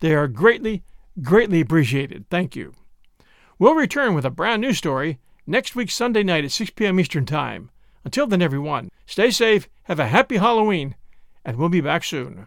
They 0.00 0.14
are 0.14 0.28
greatly, 0.28 0.82
Greatly 1.22 1.60
appreciated. 1.60 2.26
Thank 2.30 2.56
you. 2.56 2.72
We'll 3.58 3.74
return 3.74 4.14
with 4.14 4.24
a 4.24 4.30
brand 4.30 4.62
new 4.62 4.72
story 4.72 5.18
next 5.46 5.74
week, 5.74 5.90
Sunday 5.90 6.22
night 6.22 6.44
at 6.44 6.52
6 6.52 6.70
p.m. 6.70 6.98
Eastern 6.98 7.26
Time. 7.26 7.70
Until 8.04 8.26
then, 8.26 8.40
everyone, 8.40 8.90
stay 9.04 9.30
safe, 9.30 9.68
have 9.84 9.98
a 9.98 10.06
happy 10.06 10.38
Halloween, 10.38 10.94
and 11.44 11.56
we'll 11.56 11.68
be 11.68 11.82
back 11.82 12.04
soon. 12.04 12.46